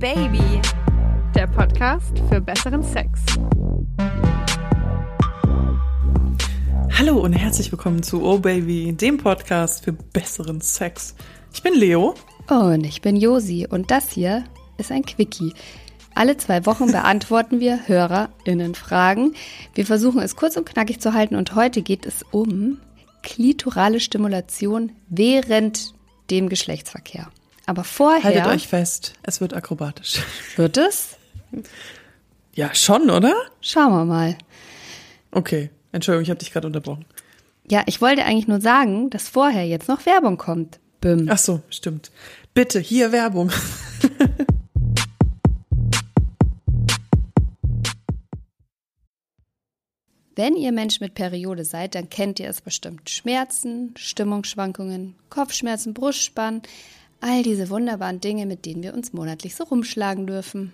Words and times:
Baby, 0.00 0.62
der 1.34 1.46
Podcast 1.46 2.18
für 2.30 2.40
besseren 2.40 2.82
Sex. 2.82 3.20
Hallo 6.96 7.18
und 7.18 7.34
herzlich 7.34 7.70
willkommen 7.70 8.02
zu 8.02 8.24
Oh 8.24 8.38
Baby, 8.38 8.94
dem 8.94 9.18
Podcast 9.18 9.84
für 9.84 9.92
besseren 9.92 10.62
Sex. 10.62 11.14
Ich 11.52 11.62
bin 11.62 11.74
Leo. 11.74 12.14
Und 12.48 12.84
ich 12.84 13.02
bin 13.02 13.14
Josi 13.14 13.66
und 13.68 13.90
das 13.90 14.10
hier 14.10 14.44
ist 14.78 14.90
ein 14.90 15.04
Quickie. 15.04 15.52
Alle 16.14 16.38
zwei 16.38 16.64
Wochen 16.64 16.86
beantworten 16.92 17.60
wir 17.60 17.86
HörerInnen 17.86 18.74
Fragen. 18.74 19.34
Wir 19.74 19.84
versuchen 19.84 20.22
es 20.22 20.34
kurz 20.34 20.56
und 20.56 20.64
knackig 20.64 21.00
zu 21.00 21.12
halten 21.12 21.36
und 21.36 21.54
heute 21.54 21.82
geht 21.82 22.06
es 22.06 22.24
um 22.30 22.78
klitorale 23.22 24.00
Stimulation 24.00 24.92
während 25.10 25.92
dem 26.30 26.48
Geschlechtsverkehr. 26.48 27.30
Aber 27.70 27.84
vorher. 27.84 28.24
Haltet 28.24 28.46
euch 28.46 28.66
fest, 28.66 29.12
es 29.22 29.40
wird 29.40 29.54
akrobatisch. 29.54 30.24
Wird 30.56 30.76
es? 30.76 31.10
Ja, 32.52 32.74
schon, 32.74 33.10
oder? 33.10 33.32
Schauen 33.60 33.92
wir 33.92 34.04
mal. 34.04 34.36
Okay, 35.30 35.70
Entschuldigung, 35.92 36.24
ich 36.24 36.30
habe 36.30 36.40
dich 36.40 36.52
gerade 36.52 36.66
unterbrochen. 36.66 37.04
Ja, 37.70 37.84
ich 37.86 38.00
wollte 38.00 38.24
eigentlich 38.24 38.48
nur 38.48 38.60
sagen, 38.60 39.08
dass 39.10 39.28
vorher 39.28 39.64
jetzt 39.68 39.86
noch 39.86 40.04
Werbung 40.04 40.36
kommt. 40.36 40.80
Bim. 41.00 41.28
Ach 41.30 41.38
so, 41.38 41.62
stimmt. 41.70 42.10
Bitte, 42.54 42.80
hier 42.80 43.12
Werbung. 43.12 43.52
Wenn 50.34 50.56
ihr 50.56 50.72
Mensch 50.72 50.98
mit 50.98 51.14
Periode 51.14 51.64
seid, 51.64 51.94
dann 51.94 52.10
kennt 52.10 52.40
ihr 52.40 52.48
es 52.48 52.62
bestimmt. 52.62 53.10
Schmerzen, 53.10 53.94
Stimmungsschwankungen, 53.96 55.14
Kopfschmerzen, 55.28 55.94
Brustspannen, 55.94 56.62
all 57.20 57.42
diese 57.42 57.70
wunderbaren 57.70 58.20
Dinge, 58.20 58.46
mit 58.46 58.66
denen 58.66 58.82
wir 58.82 58.94
uns 58.94 59.12
monatlich 59.12 59.54
so 59.54 59.64
rumschlagen 59.64 60.26
dürfen. 60.26 60.72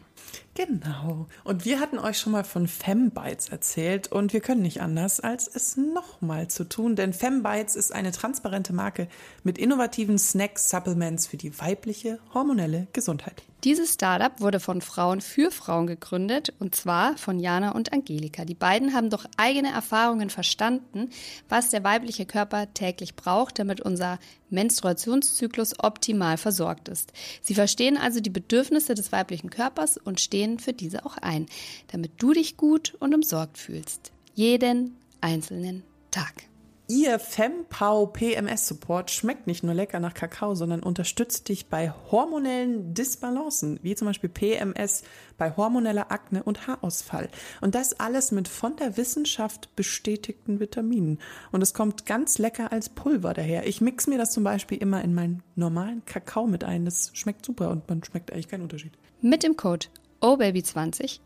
Genau. 0.55 1.27
Und 1.45 1.65
wir 1.65 1.81
hatten 1.81 1.99
euch 1.99 2.19
schon 2.19 2.33
mal 2.33 2.45
von 2.45 2.67
Fembites 2.67 3.51
erzählt 3.51 4.11
und 4.11 4.33
wir 4.33 4.41
können 4.41 4.63
nicht 4.63 4.81
anders, 4.81 5.21
als 5.21 5.47
es 5.49 5.77
nochmal 5.77 6.49
zu 6.49 6.65
tun, 6.65 6.97
denn 6.97 7.13
Fembites 7.13 7.77
ist 7.77 7.93
eine 7.93 8.13
transparente 8.13 8.73
Marke 8.73 9.09
mit 9.45 9.59
innovativen 9.59 10.19
Snack-Supplements 10.19 11.27
für 11.27 11.37
die 11.37 11.59
weibliche 11.61 12.19
hormonelle 12.33 12.87
Gesundheit. 12.93 13.43
Dieses 13.65 13.95
Startup 13.95 14.41
wurde 14.41 14.61
von 14.61 14.81
Frauen 14.81 15.21
für 15.21 15.51
Frauen 15.51 15.89
gegründet 15.89 16.55
und 16.61 16.75
zwar 16.75 17.17
von 17.17 17.41
Jana 17.41 17.73
und 17.73 17.93
Angelika. 17.93 18.45
Die 18.45 18.55
beiden 18.55 18.95
haben 18.95 19.11
durch 19.11 19.25
eigene 19.39 19.73
Erfahrungen 19.73 20.31
verstanden, 20.31 21.11
was 21.49 21.71
der 21.71 21.83
weibliche 21.83 22.27
Körper 22.27 22.73
täglich 22.75 23.17
braucht, 23.17 23.59
damit 23.59 23.81
unser 23.81 24.21
Menstruationszyklus 24.51 25.81
optimal 25.81 26.37
versorgt 26.37 26.89
ist. 26.89 27.13
Sie 27.43 27.55
verstehen 27.55 27.97
also 27.97 28.21
die 28.21 28.31
Bedürfnisse 28.31 28.95
des 28.95 29.11
weiblichen 29.11 29.51
Körpers 29.51 29.97
und 30.07 30.21
stehen 30.21 30.59
für 30.59 30.73
diese 30.73 31.05
auch 31.05 31.17
ein, 31.19 31.47
damit 31.89 32.13
du 32.19 32.33
dich 32.33 32.57
gut 32.57 32.95
und 33.01 33.15
umsorgt 33.15 33.59
fühlst. 33.59 34.13
Jeden 34.35 34.97
einzelnen 35.21 35.83
Tag. 36.11 36.47
Ihr 36.89 37.19
FemPow 37.19 38.13
PMS 38.13 38.69
Support 38.69 39.11
schmeckt 39.11 39.49
nicht 39.49 39.65
nur 39.65 39.75
lecker 39.75 39.99
nach 39.99 40.15
Kakao, 40.15 40.55
sondern 40.55 40.85
unterstützt 40.85 41.49
dich 41.49 41.67
bei 41.67 41.93
hormonellen 42.13 42.95
Disbalancen, 42.95 43.81
wie 43.83 43.97
zum 43.97 44.07
Beispiel 44.07 44.31
PMS, 44.31 45.03
bei 45.37 45.51
hormoneller 45.57 46.13
Akne 46.13 46.45
und 46.45 46.69
Haarausfall. 46.69 47.29
Und 47.61 47.75
das 47.75 47.99
alles 47.99 48.31
mit 48.31 48.47
von 48.47 48.77
der 48.77 48.97
Wissenschaft 48.97 49.75
bestätigten 49.75 50.61
Vitaminen. 50.61 51.19
Und 51.51 51.61
es 51.61 51.75
kommt 51.75 52.07
ganz 52.07 52.39
lecker 52.39 52.71
als 52.71 52.89
Pulver 52.89 53.35
daher. 53.35 53.67
Ich 53.67 53.81
mix 53.81 54.07
mir 54.07 54.19
das 54.19 54.31
zum 54.31 54.45
Beispiel 54.45 54.79
immer 54.79 55.03
in 55.03 55.13
meinen 55.13 55.43
normalen 55.57 56.05
Kakao 56.05 56.47
mit 56.47 56.63
ein. 56.63 56.85
Das 56.85 57.11
schmeckt 57.15 57.45
super 57.45 57.71
und 57.71 57.89
man 57.89 58.05
schmeckt 58.05 58.33
eigentlich 58.33 58.47
keinen 58.47 58.63
Unterschied. 58.63 58.93
Mit 59.23 59.43
dem 59.43 59.57
Code 59.57 59.87
OBABY20 60.21 61.21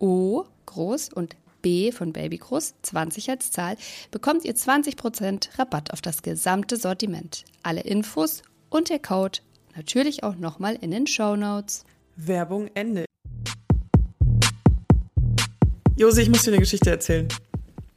O 0.00 0.44
groß 0.66 1.10
und 1.12 1.36
B 1.62 1.92
von 1.92 2.12
Baby 2.12 2.38
groß, 2.38 2.74
20 2.82 3.30
als 3.30 3.52
Zahl, 3.52 3.76
bekommt 4.10 4.44
ihr 4.44 4.56
20% 4.56 5.56
Rabatt 5.56 5.92
auf 5.92 6.02
das 6.02 6.22
gesamte 6.22 6.76
Sortiment. 6.76 7.44
Alle 7.62 7.82
Infos 7.82 8.42
und 8.68 8.90
der 8.90 8.98
Code 8.98 9.38
natürlich 9.76 10.24
auch 10.24 10.34
nochmal 10.34 10.76
in 10.80 10.90
den 10.90 11.06
Show 11.06 11.36
Notes. 11.36 11.84
Werbung 12.16 12.68
Ende. 12.74 13.04
Josi, 15.96 16.22
ich 16.22 16.28
muss 16.28 16.42
dir 16.42 16.50
eine 16.50 16.60
Geschichte 16.60 16.90
erzählen. 16.90 17.28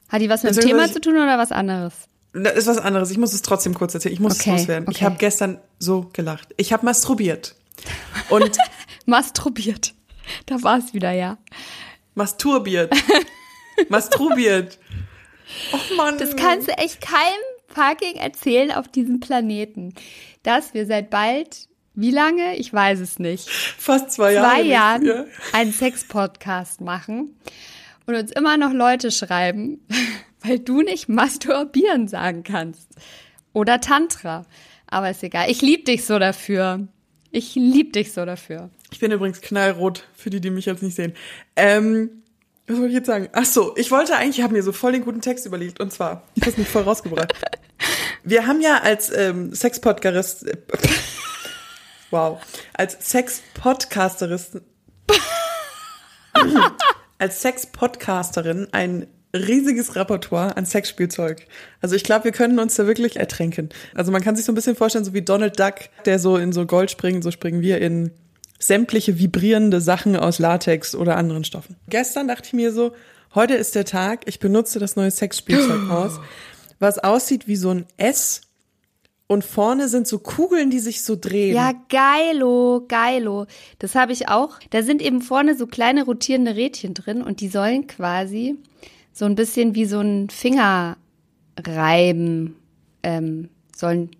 Hat 0.09 0.21
die 0.21 0.29
was 0.29 0.43
mit 0.43 0.55
dem 0.55 0.63
Thema 0.63 0.91
zu 0.91 1.01
tun 1.01 1.13
oder 1.15 1.39
was 1.39 1.51
anderes? 1.51 1.93
Das 2.33 2.53
ist 2.53 2.67
was 2.67 2.77
anderes. 2.77 3.09
Ich 3.09 3.17
muss 3.17 3.33
es 3.33 3.41
trotzdem 3.41 3.73
kurz 3.73 3.95
erzählen. 3.95 4.13
Ich 4.13 4.19
muss 4.19 4.39
okay, 4.39 4.51
es 4.51 4.61
loswerden. 4.61 4.88
Okay. 4.88 4.97
Ich 4.97 5.03
habe 5.03 5.15
gestern 5.17 5.59
so 5.79 6.07
gelacht. 6.13 6.53
Ich 6.57 6.71
habe 6.71 6.85
masturbiert. 6.85 7.55
Und 8.29 8.57
masturbiert. 9.09 9.93
Da 10.45 10.61
war 10.63 10.77
es 10.77 10.93
wieder, 10.93 11.11
ja. 11.11 11.37
Masturbiert. 12.15 12.93
Masturbiert. 13.89 14.77
Oh 15.73 15.95
Mann. 15.95 16.17
Das 16.17 16.35
kannst 16.35 16.67
du 16.67 16.73
echt 16.73 17.01
keinem 17.01 17.41
fucking 17.67 18.15
erzählen 18.15 18.71
auf 18.71 18.87
diesem 18.87 19.19
Planeten, 19.19 19.93
dass 20.43 20.73
wir 20.73 20.85
seit 20.85 21.09
bald, 21.09 21.67
wie 21.95 22.11
lange? 22.11 22.55
Ich 22.55 22.73
weiß 22.73 22.99
es 22.99 23.19
nicht. 23.19 23.49
Fast 23.49 24.11
zwei 24.11 24.33
Jahre. 24.33 24.47
Zwei 24.47 24.61
Jahren 24.61 25.05
ja. 25.05 25.25
einen 25.53 25.71
Sex-Podcast 25.71 26.81
machen 26.81 27.35
und 28.05 28.15
uns 28.15 28.31
immer 28.31 28.57
noch 28.57 28.73
Leute 28.73 29.11
schreiben, 29.11 29.85
weil 30.41 30.59
du 30.59 30.81
nicht 30.81 31.09
masturbieren 31.09 32.07
sagen 32.07 32.43
kannst. 32.43 32.89
Oder 33.53 33.81
Tantra. 33.81 34.45
Aber 34.87 35.09
ist 35.09 35.23
egal. 35.23 35.49
Ich 35.49 35.61
lieb 35.61 35.85
dich 35.85 36.05
so 36.05 36.17
dafür. 36.19 36.87
Ich 37.31 37.56
lieb 37.56 37.94
dich 37.94 38.12
so 38.12 38.25
dafür. 38.25 38.69
Ich 38.91 39.00
bin 39.00 39.12
übrigens 39.12 39.41
knallrot, 39.41 40.07
für 40.16 40.29
die, 40.29 40.41
die 40.41 40.50
mich 40.50 40.66
jetzt 40.66 40.81
nicht 40.81 40.95
sehen. 40.95 41.13
Ähm, 41.56 42.23
was 42.67 42.78
wollte 42.78 42.90
ich 42.90 42.95
jetzt 42.95 43.07
sagen? 43.07 43.29
Ach 43.34 43.45
so, 43.45 43.75
ich 43.78 43.91
wollte 43.91 44.16
eigentlich, 44.16 44.40
ich 44.40 44.44
habe 44.44 44.53
mir 44.53 44.63
so 44.63 44.72
voll 44.72 44.91
den 44.91 45.03
guten 45.03 45.22
Text 45.22 45.45
überlegt. 45.45 45.79
Und 45.79 45.91
zwar, 45.91 46.23
ich 46.35 46.45
habe 46.45 46.57
mich 46.57 46.68
voll 46.68 46.84
rausgebracht. 46.84 47.34
Wir 48.23 48.45
haben 48.45 48.62
ja 48.62 48.79
als 48.79 49.12
ähm, 49.16 49.56
Sex-Podcasterist, 49.56 50.45
äh, 50.45 50.57
wow, 52.12 52.39
als 52.73 52.97
Sex-Podcasterist, 53.09 54.62
als 57.18 57.41
Sex-Podcasterin 57.41 58.68
ein 58.73 59.07
riesiges 59.34 59.95
Repertoire 59.95 60.57
an 60.57 60.66
Sexspielzeug. 60.66 61.45
Also 61.81 61.95
ich 61.95 62.03
glaube, 62.03 62.25
wir 62.25 62.31
können 62.31 62.59
uns 62.59 62.75
da 62.75 62.88
wirklich 62.88 63.17
ertränken. 63.17 63.69
Also 63.94 64.12
man 64.12 64.22
kann 64.22 64.35
sich 64.35 64.45
so 64.45 64.51
ein 64.51 64.56
bisschen 64.56 64.75
vorstellen, 64.75 65.06
so 65.06 65.13
wie 65.13 65.22
Donald 65.22 65.59
Duck, 65.59 65.75
der 66.06 66.19
so 66.19 66.38
in 66.38 66.51
so 66.51 66.66
Gold 66.66 66.90
springt, 66.90 67.23
so 67.23 67.31
springen 67.31 67.62
wir 67.62 67.79
in 67.79 68.12
sämtliche 68.59 69.19
vibrierende 69.19 69.81
Sachen 69.81 70.16
aus 70.16 70.39
Latex 70.39 70.95
oder 70.95 71.16
anderen 71.16 71.44
Stoffen. 71.44 71.78
Gestern 71.88 72.28
dachte 72.28 72.47
ich 72.47 72.53
mir 72.53 72.73
so, 72.73 72.94
heute 73.35 73.53
ist 73.53 73.75
der 73.75 73.85
Tag, 73.85 74.22
ich 74.25 74.39
benutze 74.39 74.79
das 74.79 74.95
neue 74.95 75.12
Sexspielzeug 75.12 75.89
aus, 75.89 76.19
was 76.79 77.00
aussieht 77.00 77.47
wie 77.47 77.56
so 77.56 77.69
ein 77.69 77.85
S 77.97 78.41
und 79.28 79.45
vorne 79.45 79.89
sind 79.89 80.07
so 80.07 80.18
Kugeln, 80.18 80.72
die 80.72 80.79
sich 80.79 81.03
so 81.03 81.16
drehen. 81.16 81.56
Ja, 81.56 81.73
geilo, 81.89 82.84
geilo. 82.88 83.45
Das 83.78 83.94
habe 83.94 84.12
ich 84.12 84.28
auch. 84.28 84.57
Da 84.72 84.81
sind 84.81 85.03
eben 85.03 85.22
vorne 85.22 85.56
so 85.56 85.68
kleine 85.68 86.03
rotierende 86.03 86.56
Rädchen 86.56 86.95
drin 86.95 87.22
und 87.22 87.39
die 87.39 87.47
sollen 87.47 87.85
quasi 87.85 88.57
so 89.19 89.25
ein 89.25 89.35
bisschen 89.35 89.75
wie 89.75 89.84
so 89.84 90.00
ein 90.00 90.30
Fingerreiben 90.30 92.56
ähm, 93.03 93.50
sollen 93.75 94.12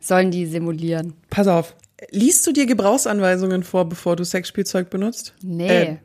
sollen 0.00 0.32
die 0.32 0.46
simulieren. 0.46 1.12
Pass 1.30 1.46
auf, 1.46 1.76
Liest 2.10 2.44
du 2.48 2.52
dir 2.52 2.66
Gebrauchsanweisungen 2.66 3.62
vor, 3.62 3.88
bevor 3.88 4.16
du 4.16 4.24
Sexspielzeug 4.24 4.90
benutzt? 4.90 5.34
Nee. 5.40 5.68
Äh, 5.68 5.98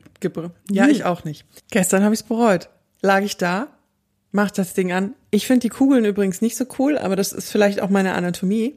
ja, 0.70 0.86
ich 0.86 1.02
auch 1.02 1.24
nicht. 1.24 1.44
Gestern 1.72 2.04
habe 2.04 2.14
ich 2.14 2.20
es 2.20 2.26
bereut. 2.26 2.68
Lag 3.02 3.22
ich 3.22 3.36
da, 3.36 3.66
mach 4.30 4.52
das 4.52 4.74
Ding 4.74 4.92
an. 4.92 5.14
Ich 5.32 5.48
finde 5.48 5.62
die 5.62 5.70
Kugeln 5.70 6.04
übrigens 6.04 6.40
nicht 6.40 6.56
so 6.56 6.66
cool, 6.78 6.96
aber 6.96 7.16
das 7.16 7.32
ist 7.32 7.50
vielleicht 7.50 7.80
auch 7.80 7.88
meine 7.88 8.14
Anatomie. 8.14 8.76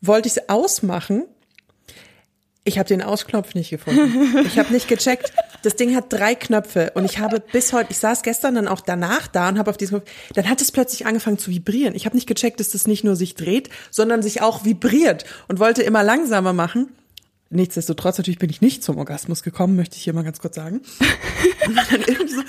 Wollte 0.00 0.28
ich 0.28 0.36
es 0.36 0.48
ausmachen 0.48 1.24
ich 2.64 2.78
habe 2.78 2.88
den 2.88 3.02
Ausknopf 3.02 3.54
nicht 3.54 3.70
gefunden. 3.70 4.46
Ich 4.46 4.58
habe 4.58 4.72
nicht 4.72 4.88
gecheckt. 4.88 5.32
Das 5.64 5.76
Ding 5.76 5.96
hat 5.96 6.12
drei 6.12 6.34
Knöpfe 6.34 6.92
und 6.94 7.06
ich 7.06 7.18
habe 7.18 7.40
bis 7.40 7.72
heute, 7.72 7.90
ich 7.90 7.96
saß 7.96 8.20
gestern 8.20 8.54
dann 8.54 8.68
auch 8.68 8.82
danach 8.82 9.26
da 9.26 9.48
und 9.48 9.58
habe 9.58 9.70
auf 9.70 9.78
diesem, 9.78 10.02
dann 10.34 10.46
hat 10.46 10.60
es 10.60 10.70
plötzlich 10.70 11.06
angefangen 11.06 11.38
zu 11.38 11.50
vibrieren. 11.50 11.94
Ich 11.94 12.04
habe 12.04 12.14
nicht 12.14 12.26
gecheckt, 12.26 12.60
dass 12.60 12.68
das 12.68 12.86
nicht 12.86 13.02
nur 13.02 13.16
sich 13.16 13.34
dreht, 13.34 13.70
sondern 13.90 14.22
sich 14.22 14.42
auch 14.42 14.66
vibriert 14.66 15.24
und 15.48 15.60
wollte 15.60 15.82
immer 15.82 16.02
langsamer 16.02 16.52
machen. 16.52 16.90
Nichtsdestotrotz 17.48 18.18
natürlich 18.18 18.38
bin 18.38 18.50
ich 18.50 18.60
nicht 18.60 18.84
zum 18.84 18.98
Orgasmus 18.98 19.42
gekommen, 19.42 19.74
möchte 19.74 19.96
ich 19.96 20.02
hier 20.02 20.12
mal 20.12 20.24
ganz 20.24 20.38
kurz 20.38 20.56
sagen. 20.56 20.82
Und 21.66 21.76
dann 21.76 22.02
irgendwie 22.06 22.34
so, 22.34 22.42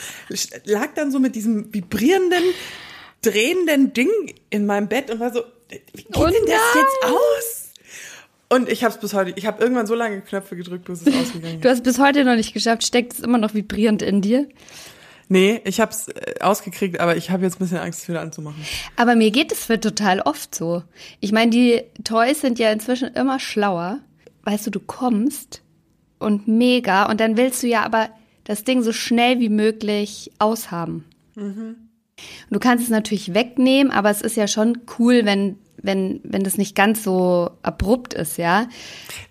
lag 0.65 0.94
dann 0.95 1.12
so 1.12 1.19
mit 1.19 1.35
diesem 1.35 1.73
vibrierenden, 1.73 2.44
drehenden 3.21 3.94
Ding 3.94 4.09
in 4.50 4.65
meinem 4.65 4.89
Bett 4.89 5.09
und 5.09 5.19
war 5.19 5.31
so, 5.33 5.44
wie 5.69 6.03
geht 6.03 6.17
oh 6.17 6.25
denn 6.25 6.45
das 6.45 6.75
jetzt 6.75 7.13
aus? 7.13 7.64
Und 8.50 8.69
ich 8.69 8.83
habe 8.83 8.94
es 8.94 9.00
bis 9.00 9.13
heute, 9.13 9.33
ich 9.36 9.45
habe 9.45 9.62
irgendwann 9.62 9.88
so 9.88 9.95
lange 9.95 10.21
Knöpfe 10.21 10.56
gedrückt, 10.56 10.86
bis 10.86 11.01
es 11.01 11.07
ausgegangen 11.07 11.56
ist. 11.56 11.65
Du 11.65 11.69
hast 11.69 11.83
bis 11.83 12.00
heute 12.00 12.24
noch 12.24 12.36
nicht 12.36 12.53
geschafft. 12.53 12.83
Steckt 12.83 13.13
es 13.13 13.19
immer 13.19 13.38
noch 13.38 13.53
vibrierend 13.53 14.01
in 14.01 14.21
dir? 14.21 14.47
Nee, 15.27 15.62
ich 15.65 15.80
habe 15.80 15.92
es 15.92 16.07
äh, 16.07 16.36
ausgekriegt, 16.42 17.00
aber 17.00 17.18
ich 17.18 17.31
habe 17.31 17.44
jetzt 17.44 17.56
ein 17.56 17.59
bisschen 17.59 17.77
Angst, 17.77 18.03
es 18.03 18.09
wieder 18.09 18.21
anzumachen. 18.21 18.63
Aber 18.95 19.15
mir 19.15 19.31
geht 19.31 19.51
es 19.51 19.65
für 19.65 19.80
total 19.80 20.21
oft 20.21 20.53
so. 20.53 20.83
Ich 21.19 21.31
meine, 21.31 21.50
die 21.50 21.81
Toys 22.03 22.42
sind 22.42 22.59
ja 22.59 22.71
inzwischen 22.71 23.13
immer 23.15 23.39
schlauer. 23.39 24.00
Weißt 24.44 24.68
du, 24.68 24.71
du 24.71 24.80
kommst 24.80 25.63
und 26.19 26.48
mega 26.48 27.09
und 27.09 27.19
dann 27.19 27.38
willst 27.38 27.63
du 27.63 27.68
ja 27.68 27.83
aber 27.83 28.09
das 28.44 28.63
Ding 28.63 28.83
so 28.83 28.94
schnell 28.94 29.39
wie 29.39 29.50
möglich 29.50 30.31
aushaben. 30.38 31.06
Mhm. 31.33 31.75
Du 32.51 32.59
kannst 32.59 32.83
es 32.83 32.89
natürlich 32.89 33.33
wegnehmen, 33.33 33.91
aber 33.91 34.12
es 34.12 34.21
ist 34.21 34.38
ja 34.38 34.48
schon 34.48 34.81
cool, 35.00 35.25
wenn 35.25 35.57
wenn 35.81 36.22
wenn 36.24 36.44
das 36.44 36.57
nicht 36.57 36.75
ganz 36.75 37.04
so 37.04 37.51
abrupt 37.62 38.13
ist, 38.13 38.38
ja. 38.38 38.68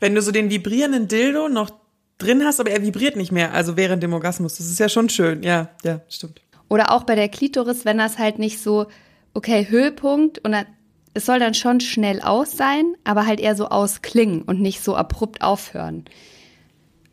Wenn 0.01 0.15
du 0.15 0.23
so 0.23 0.33
den 0.33 0.51
vibrierenden 0.51 1.09
Dildo 1.09 1.49
noch 1.49 1.71
drin 2.19 2.45
hast, 2.45 2.61
aber 2.61 2.71
er 2.71 2.83
vibriert 2.83 3.17
nicht 3.17 3.33
mehr, 3.33 3.53
also 3.53 3.77
während 3.77 4.03
dem 4.03 4.13
Orgasmus, 4.13 4.57
das 4.57 4.67
ist 4.67 4.79
ja 4.79 4.89
schon 4.89 5.09
schön. 5.09 5.43
Ja, 5.43 5.71
ja, 5.83 6.01
stimmt. 6.09 6.41
Oder 6.69 6.93
auch 6.93 7.05
bei 7.05 7.15
der 7.15 7.29
Klitoris, 7.29 7.85
wenn 7.85 7.99
das 7.99 8.19
halt 8.19 8.39
nicht 8.39 8.61
so 8.61 8.87
okay, 9.35 9.67
Höhepunkt 9.69 10.39
und 10.45 10.53
dann 10.53 10.67
es 11.15 11.27
soll 11.27 11.39
dann 11.39 11.55
schon 11.55 11.81
schnell 11.81 12.21
aus 12.21 12.57
sein, 12.57 12.97
aber 13.05 13.25
halt 13.25 13.39
eher 13.39 13.55
so 13.55 13.69
ausklingen 13.69 14.43
und 14.43 14.61
nicht 14.61 14.83
so 14.83 14.97
abrupt 14.97 15.43
aufhören. 15.43 16.05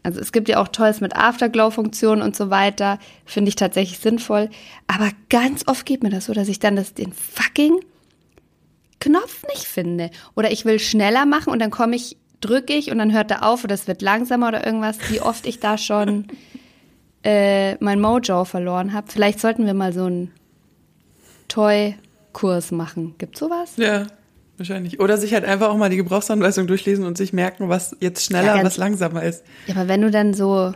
Also 0.04 0.20
es 0.20 0.32
gibt 0.32 0.50
ja 0.50 0.60
auch 0.60 0.68
Toys 0.68 1.00
mit 1.00 1.16
Afterglow-Funktionen 1.16 2.24
und 2.24 2.36
so 2.36 2.50
weiter. 2.50 2.98
Finde 3.26 3.50
ich 3.50 3.56
tatsächlich 3.56 4.00
sinnvoll. 4.00 4.50
Aber 4.88 5.12
ganz 5.30 5.68
oft 5.68 5.86
geht 5.86 6.02
mir 6.02 6.10
das 6.10 6.26
so, 6.26 6.34
dass 6.34 6.48
ich 6.48 6.58
dann 6.58 6.76
das, 6.76 6.96
den 6.96 7.14
fucking 7.14 7.80
Knopf 9.12 9.44
nicht 9.50 9.66
finde. 9.66 10.10
Oder 10.36 10.52
ich 10.52 10.66
will 10.66 10.80
schneller 10.80 11.26
machen 11.26 11.52
und 11.52 11.60
dann 11.60 11.72
komme 11.72 11.96
ich, 11.96 12.18
drücke 12.40 12.74
ich 12.74 12.92
und 12.92 12.98
dann 12.98 13.14
hört 13.14 13.32
er 13.32 13.48
auf 13.48 13.64
oder 13.64 13.76
es 13.76 13.88
wird 13.88 14.02
langsamer 14.02 14.48
oder 14.50 14.66
irgendwas. 14.66 14.98
Wie 15.10 15.22
oft 15.22 15.46
ich 15.46 15.60
da 15.60 15.78
schon 15.78 16.28
äh, 17.24 17.76
mein 17.84 18.00
Mojo 18.00 18.46
verloren 18.46 18.94
habe. 18.94 19.12
Vielleicht 19.12 19.40
sollten 19.40 19.66
wir 19.66 19.74
mal 19.74 19.94
so 19.94 20.06
einen 20.06 20.32
Toy-Kurs 21.48 22.72
machen. 22.72 23.16
Gibt 23.18 23.38
sowas? 23.38 23.74
Ja. 23.78 24.08
Wahrscheinlich. 24.58 25.00
Oder 25.00 25.18
sich 25.18 25.34
halt 25.34 25.44
einfach 25.44 25.70
auch 25.70 25.78
mal 25.78 25.90
die 25.90 25.98
Gebrauchsanweisung 25.98 26.68
durchlesen 26.68 27.04
und 27.06 27.18
sich 27.18 27.34
merken, 27.34 27.68
was 27.68 27.98
jetzt 28.00 28.24
schneller, 28.24 28.58
ja, 28.58 28.64
was 28.64 28.78
langsamer 28.78 29.24
ist. 29.24 29.44
Ja, 29.66 29.76
aber 29.76 29.88
wenn 29.88 30.02
du 30.02 30.12
dann 30.12 30.36
so 30.36 30.74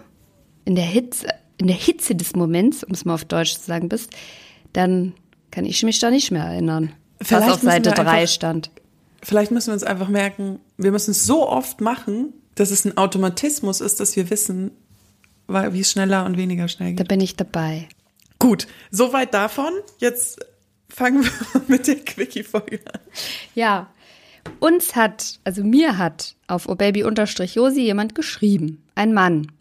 in 0.64 0.74
der 0.74 0.86
Hitze, 0.86 1.28
in 1.58 1.68
der 1.68 1.76
Hitze 1.76 2.16
des 2.16 2.36
Moments, 2.36 2.84
um 2.84 2.94
es 2.94 3.06
mal 3.06 3.14
auf 3.14 3.26
Deutsch 3.26 3.54
zu 3.54 3.62
sagen, 3.62 3.88
bist, 3.88 4.10
dann 4.74 5.14
kann 5.52 5.66
ich 5.66 5.84
mich 5.84 6.00
da 6.00 6.10
nicht 6.10 6.32
mehr 6.32 6.46
erinnern, 6.46 6.94
Vielleicht 7.22 7.48
was 7.48 7.56
auf 7.56 7.62
Seite 7.62 7.92
3 7.92 8.28
stand. 8.28 8.72
Vielleicht 9.22 9.52
müssen 9.52 9.68
wir 9.68 9.74
uns 9.74 9.84
einfach 9.84 10.08
merken, 10.08 10.60
wir 10.78 10.92
müssen 10.92 11.12
es 11.12 11.26
so 11.26 11.48
oft 11.48 11.82
machen, 11.82 12.34
dass 12.56 12.72
es 12.72 12.86
ein 12.86 12.98
Automatismus 12.98 13.82
ist, 13.82 14.00
dass 14.00 14.16
wir 14.16 14.30
wissen, 14.30 14.72
wie 15.48 15.80
es 15.80 15.92
schneller 15.92 16.26
und 16.26 16.38
weniger 16.38 16.68
schnell 16.68 16.92
geht. 16.92 17.00
Da 17.00 17.04
bin 17.04 17.22
ich 17.22 17.36
dabei. 17.36 17.88
Gut, 18.40 18.68
soweit 18.92 19.34
davon. 19.34 19.72
Jetzt 19.98 20.40
fangen 20.90 21.24
wir 21.24 21.62
mit 21.68 21.88
der 21.88 21.96
Quickie-Folge 21.96 22.80
an. 22.92 23.00
Ja, 23.54 23.90
uns 24.60 24.96
hat, 24.96 25.40
also 25.44 25.64
mir 25.64 25.98
hat 25.98 26.36
auf 26.48 26.68
obaby-josi 26.68 27.82
jemand 27.82 28.16
geschrieben. 28.16 28.84
Ein 28.96 29.14
Mann. 29.14 29.52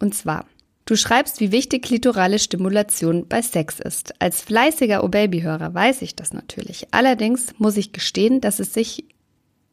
Und 0.00 0.14
zwar, 0.14 0.46
du 0.90 0.96
schreibst, 0.96 1.40
wie 1.40 1.52
wichtig 1.52 1.82
klitorale 1.82 2.38
Stimulation 2.38 3.26
bei 3.28 3.42
Sex 3.42 3.78
ist. 3.80 4.20
Als 4.20 4.40
fleißiger 4.40 5.04
O-Baby-Hörer 5.04 5.74
weiß 5.74 6.02
ich 6.02 6.16
das 6.16 6.32
natürlich. 6.32 6.88
Allerdings 6.92 7.54
muss 7.58 7.76
ich 7.76 7.92
gestehen, 7.92 8.40
dass 8.40 8.58
es 8.58 8.72
sich 8.72 9.04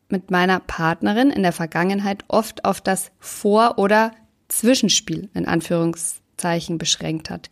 mit 0.10 0.30
meiner 0.30 0.60
Partnerin 0.60 1.32
in 1.32 1.44
der 1.44 1.54
Vergangenheit 1.54 2.24
oft 2.28 2.66
auf 2.66 2.82
das 2.82 3.12
Vor- 3.20 3.80
oder 3.80 4.12
Zwischenspiel 4.50 5.30
in 5.34 5.48
Anführungszeichen 5.48 6.26
Zeichen 6.38 6.78
beschränkt 6.78 7.30
hat. 7.30 7.50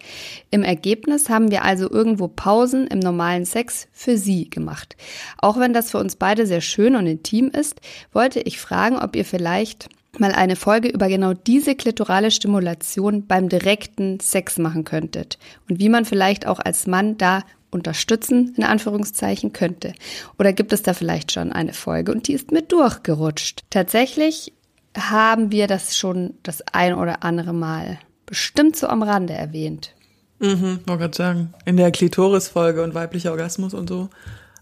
Im 0.52 0.64
Ergebnis 0.64 1.30
haben 1.30 1.52
wir 1.52 1.64
also 1.64 1.90
irgendwo 1.90 2.28
Pausen 2.28 2.88
im 2.88 3.00
normalen 3.00 3.46
Sex 3.46 3.88
für 3.92 4.18
sie 4.18 4.50
gemacht. 4.50 4.96
Auch 5.38 5.58
wenn 5.58 5.74
das 5.74 5.92
für 5.92 5.98
uns 6.00 6.16
beide 6.16 6.46
sehr 6.46 6.62
schön 6.62 6.96
und 6.96 7.08
intim 7.08 7.50
ist, 7.50 7.80
wollte 8.12 8.42
ich 8.42 8.60
fragen, 8.60 8.98
ob 8.98 9.16
ihr 9.16 9.26
vielleicht 9.26 9.90
mal 10.20 10.32
eine 10.32 10.56
Folge 10.56 10.90
über 10.90 11.08
genau 11.08 11.34
diese 11.34 11.76
klitorale 11.76 12.32
Stimulation 12.32 13.26
beim 13.26 13.50
direkten 13.50 14.20
Sex 14.20 14.58
machen 14.58 14.84
könntet 14.84 15.38
und 15.70 15.80
wie 15.80 15.90
man 15.90 16.06
vielleicht 16.06 16.48
auch 16.48 16.60
als 16.60 16.88
Mann 16.88 17.18
da 17.18 17.44
unterstützen, 17.72 18.54
in 18.56 18.64
Anführungszeichen, 18.64 19.52
könnte. 19.52 19.94
Oder 20.38 20.54
gibt 20.54 20.74
es 20.74 20.84
da 20.84 20.94
vielleicht 20.94 21.32
schon 21.32 21.52
eine 21.52 21.74
Folge 21.74 22.12
und 22.12 22.28
die 22.28 22.34
ist 22.34 22.52
mir 22.52 22.62
durchgerutscht? 22.62 23.62
Tatsächlich 23.70 24.54
haben 24.96 25.52
wir 25.52 25.68
das 25.68 25.98
schon 25.98 26.36
das 26.44 26.62
ein 26.72 26.94
oder 26.94 27.24
andere 27.24 27.54
Mal 27.54 28.00
bestimmt 28.26 28.76
so 28.76 28.88
am 28.88 29.02
Rande 29.02 29.34
erwähnt. 29.34 29.96
Mhm, 30.40 30.82
wollte 30.86 31.02
gerade 31.02 31.16
sagen. 31.16 31.54
In 31.66 31.78
der 31.78 31.92
Klitoris-Folge 31.92 32.84
und 32.84 32.94
weiblicher 32.94 33.32
Orgasmus 33.32 33.74
und 33.74 33.90
so. 33.90 34.10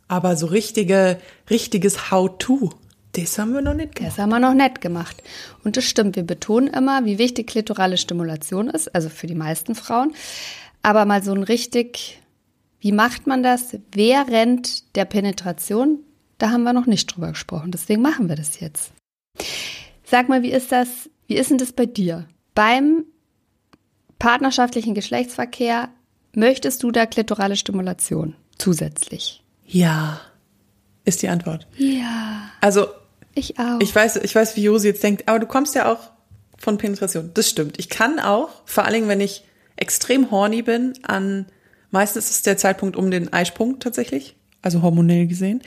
Aber 0.07 0.35
so 0.35 0.47
richtige, 0.47 1.19
richtiges 1.49 2.11
How-To, 2.11 2.71
das 3.13 3.37
haben 3.37 3.53
wir 3.53 3.61
noch 3.61 3.73
nicht 3.73 3.95
gemacht. 3.95 4.13
Das 4.13 4.21
haben 4.21 4.29
wir 4.29 4.39
noch 4.39 4.53
nicht 4.53 4.81
gemacht. 4.81 5.21
Und 5.63 5.77
das 5.77 5.85
stimmt, 5.85 6.15
wir 6.15 6.23
betonen 6.23 6.67
immer, 6.67 7.05
wie 7.05 7.17
wichtig 7.17 7.47
klitorale 7.47 7.97
Stimulation 7.97 8.69
ist, 8.69 8.93
also 8.95 9.09
für 9.09 9.27
die 9.27 9.35
meisten 9.35 9.75
Frauen. 9.75 10.13
Aber 10.81 11.05
mal 11.05 11.21
so 11.23 11.33
ein 11.33 11.43
richtig, 11.43 12.21
wie 12.79 12.91
macht 12.91 13.27
man 13.27 13.43
das 13.43 13.77
während 13.91 14.95
der 14.95 15.05
Penetration? 15.05 15.99
Da 16.37 16.51
haben 16.51 16.63
wir 16.63 16.73
noch 16.73 16.87
nicht 16.87 17.07
drüber 17.07 17.29
gesprochen. 17.29 17.71
Deswegen 17.71 18.01
machen 18.01 18.29
wir 18.29 18.35
das 18.35 18.59
jetzt. 18.59 18.91
Sag 20.03 20.29
mal, 20.29 20.41
wie 20.41 20.51
ist 20.51 20.71
das, 20.71 21.09
wie 21.27 21.35
ist 21.35 21.51
denn 21.51 21.57
das 21.57 21.73
bei 21.73 21.85
dir? 21.85 22.27
Beim 22.55 23.05
partnerschaftlichen 24.19 24.93
Geschlechtsverkehr 24.93 25.89
möchtest 26.33 26.83
du 26.83 26.91
da 26.91 27.05
klitorale 27.05 27.55
Stimulation 27.55 28.35
zusätzlich? 28.57 29.43
Ja, 29.65 30.19
ist 31.05 31.21
die 31.21 31.29
Antwort. 31.29 31.67
Ja. 31.77 32.49
Also 32.61 32.87
ich 33.35 33.59
auch. 33.59 33.79
Ich 33.79 33.93
weiß, 33.93 34.17
ich 34.17 34.35
weiß, 34.35 34.55
wie 34.55 34.63
Josi 34.63 34.89
jetzt 34.89 35.03
denkt, 35.03 35.27
aber 35.27 35.39
du 35.39 35.45
kommst 35.45 35.75
ja 35.75 35.91
auch 35.91 36.11
von 36.57 36.77
Penetration. 36.77 37.31
Das 37.33 37.49
stimmt. 37.49 37.79
Ich 37.79 37.89
kann 37.89 38.19
auch, 38.19 38.49
vor 38.65 38.85
allen 38.85 38.93
Dingen, 38.93 39.07
wenn 39.07 39.21
ich 39.21 39.43
extrem 39.75 40.31
horny 40.31 40.61
bin, 40.61 40.93
an 41.03 41.47
meistens 41.89 42.29
ist 42.29 42.45
der 42.45 42.57
Zeitpunkt 42.57 42.95
um 42.95 43.11
den 43.11 43.33
Eisprung 43.33 43.79
tatsächlich, 43.79 44.35
also 44.61 44.81
hormonell 44.81 45.27
gesehen, 45.27 45.61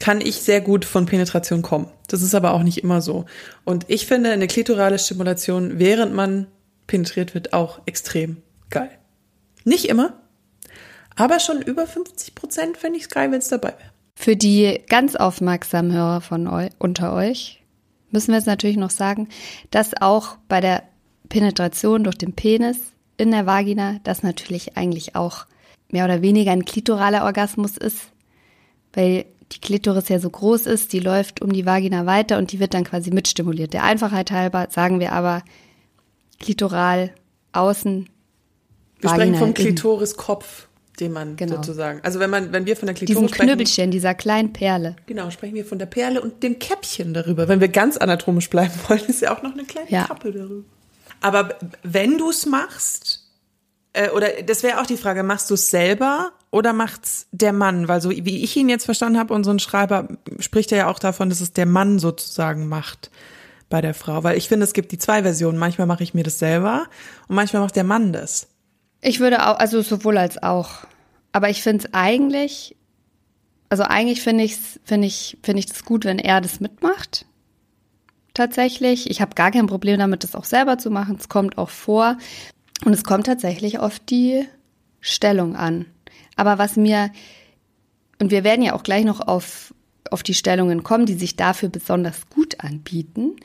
kann 0.00 0.20
ich 0.20 0.36
sehr 0.36 0.60
gut 0.60 0.84
von 0.84 1.06
Penetration 1.06 1.62
kommen. 1.62 1.88
Das 2.08 2.22
ist 2.22 2.34
aber 2.34 2.52
auch 2.52 2.62
nicht 2.62 2.78
immer 2.78 3.00
so. 3.00 3.24
Und 3.64 3.86
ich 3.88 4.06
finde 4.06 4.30
eine 4.30 4.48
klitorale 4.48 4.98
Stimulation, 4.98 5.78
während 5.78 6.14
man 6.14 6.48
penetriert 6.86 7.34
wird, 7.34 7.52
auch 7.52 7.80
extrem 7.86 8.38
geil. 8.70 8.90
Nicht 9.64 9.86
immer, 9.86 10.20
aber 11.16 11.40
schon 11.40 11.62
über 11.62 11.86
50 11.86 12.34
Prozent 12.34 12.76
fände 12.76 12.98
ich 12.98 13.04
es 13.04 13.08
geil, 13.08 13.30
wenn 13.30 13.38
es 13.38 13.48
dabei 13.48 13.68
wäre. 13.68 13.93
Für 14.16 14.36
die 14.36 14.80
ganz 14.88 15.16
aufmerksamen 15.16 15.92
Hörer 15.92 16.20
von 16.20 16.46
euch, 16.46 16.70
unter 16.78 17.12
euch 17.14 17.62
müssen 18.10 18.28
wir 18.28 18.36
jetzt 18.36 18.46
natürlich 18.46 18.76
noch 18.76 18.90
sagen, 18.90 19.28
dass 19.70 20.00
auch 20.00 20.36
bei 20.48 20.60
der 20.60 20.84
Penetration 21.28 22.04
durch 22.04 22.16
den 22.16 22.32
Penis 22.32 22.78
in 23.16 23.30
der 23.30 23.46
Vagina 23.46 23.98
das 24.04 24.22
natürlich 24.22 24.76
eigentlich 24.76 25.16
auch 25.16 25.46
mehr 25.90 26.04
oder 26.04 26.22
weniger 26.22 26.52
ein 26.52 26.64
klitoraler 26.64 27.24
Orgasmus 27.24 27.76
ist, 27.76 28.12
weil 28.92 29.26
die 29.52 29.60
Klitoris 29.60 30.08
ja 30.08 30.18
so 30.18 30.30
groß 30.30 30.66
ist, 30.66 30.92
die 30.92 31.00
läuft 31.00 31.42
um 31.42 31.52
die 31.52 31.66
Vagina 31.66 32.06
weiter 32.06 32.38
und 32.38 32.52
die 32.52 32.60
wird 32.60 32.74
dann 32.74 32.84
quasi 32.84 33.10
mitstimuliert. 33.10 33.72
Der 33.72 33.84
Einfachheit 33.84 34.30
halber 34.30 34.68
sagen 34.70 35.00
wir 35.00 35.12
aber, 35.12 35.42
klitoral 36.40 37.12
außen. 37.52 38.08
Wir 39.00 39.10
sprechen 39.10 39.34
vom 39.34 39.54
Klitoriskopf, 39.54 40.68
den 41.00 41.12
man 41.12 41.36
genau. 41.36 41.56
sozusagen. 41.56 42.00
Also 42.02 42.20
wenn 42.20 42.30
man, 42.30 42.52
wenn 42.52 42.66
wir 42.66 42.76
von 42.76 42.86
der 42.86 42.94
Klitoris 42.94 43.16
Diesen 43.16 43.28
sprechen, 43.28 43.48
Knüppelchen, 43.48 43.90
dieser 43.90 44.14
kleinen 44.14 44.52
Perle. 44.52 44.96
Genau, 45.06 45.30
sprechen 45.30 45.54
wir 45.54 45.64
von 45.64 45.78
der 45.78 45.86
Perle 45.86 46.20
und 46.20 46.42
dem 46.42 46.58
Käppchen 46.58 47.14
darüber. 47.14 47.48
Wenn 47.48 47.60
wir 47.60 47.68
ganz 47.68 47.96
anatomisch 47.96 48.50
bleiben 48.50 48.72
wollen, 48.88 49.04
ist 49.06 49.22
ja 49.22 49.36
auch 49.36 49.42
noch 49.42 49.52
eine 49.52 49.64
kleine 49.64 49.90
ja. 49.90 50.04
Kappe 50.04 50.32
darüber. 50.32 50.64
Aber 51.20 51.56
wenn 51.82 52.18
du 52.18 52.30
es 52.30 52.46
machst, 52.46 53.24
äh, 53.92 54.10
oder 54.10 54.28
das 54.46 54.62
wäre 54.62 54.80
auch 54.80 54.86
die 54.86 54.96
Frage, 54.96 55.22
machst 55.22 55.50
du 55.50 55.54
es 55.54 55.70
selber 55.70 56.32
oder 56.50 56.72
macht's 56.72 57.26
der 57.32 57.52
Mann? 57.52 57.88
Weil 57.88 58.00
so 58.00 58.10
wie 58.10 58.44
ich 58.44 58.56
ihn 58.56 58.68
jetzt 58.68 58.84
verstanden 58.84 59.18
habe, 59.18 59.32
und 59.34 59.44
so 59.44 59.50
ein 59.50 59.58
Schreiber 59.58 60.08
spricht 60.38 60.70
er 60.72 60.78
ja 60.78 60.90
auch 60.90 60.98
davon, 60.98 61.28
dass 61.28 61.40
es 61.40 61.52
der 61.52 61.66
Mann 61.66 61.98
sozusagen 61.98 62.68
macht 62.68 63.10
bei 63.70 63.80
der 63.80 63.94
Frau, 63.94 64.22
weil 64.22 64.36
ich 64.36 64.48
finde, 64.48 64.64
es 64.64 64.72
gibt 64.72 64.92
die 64.92 64.98
zwei 64.98 65.22
Versionen. 65.22 65.58
Manchmal 65.58 65.86
mache 65.86 66.02
ich 66.04 66.14
mir 66.14 66.22
das 66.22 66.38
selber 66.38 66.86
und 67.28 67.36
manchmal 67.36 67.62
macht 67.62 67.76
der 67.76 67.84
Mann 67.84 68.12
das. 68.12 68.48
Ich 69.06 69.20
würde 69.20 69.46
auch, 69.46 69.58
also 69.58 69.82
sowohl 69.82 70.16
als 70.16 70.42
auch. 70.42 70.86
Aber 71.32 71.50
ich 71.50 71.62
finde 71.62 71.84
es 71.84 71.92
eigentlich, 71.92 72.74
also 73.68 73.82
eigentlich 73.82 74.22
finde 74.22 74.44
ich 74.44 74.56
finde 74.82 75.06
ich 75.06 75.36
finde 75.42 75.60
ich 75.60 75.84
gut, 75.84 76.06
wenn 76.06 76.18
er 76.18 76.40
das 76.40 76.58
mitmacht. 76.58 77.26
Tatsächlich, 78.32 79.10
ich 79.10 79.20
habe 79.20 79.34
gar 79.34 79.50
kein 79.50 79.66
Problem 79.66 79.98
damit, 79.98 80.24
das 80.24 80.34
auch 80.34 80.44
selber 80.44 80.78
zu 80.78 80.90
machen. 80.90 81.18
Es 81.20 81.28
kommt 81.28 81.58
auch 81.58 81.68
vor 81.68 82.16
und 82.86 82.94
es 82.94 83.04
kommt 83.04 83.26
tatsächlich 83.26 83.78
auf 83.78 83.98
die 83.98 84.46
Stellung 85.02 85.54
an. 85.54 85.84
Aber 86.36 86.56
was 86.56 86.76
mir 86.76 87.10
und 88.18 88.30
wir 88.30 88.42
werden 88.42 88.62
ja 88.62 88.72
auch 88.72 88.84
gleich 88.84 89.04
noch 89.04 89.20
auf 89.20 89.74
auf 90.10 90.22
die 90.22 90.34
Stellungen 90.34 90.82
kommen, 90.82 91.04
die 91.04 91.14
sich 91.14 91.36
dafür 91.36 91.68
besonders 91.68 92.30
gut 92.30 92.60
anbieten. 92.60 93.36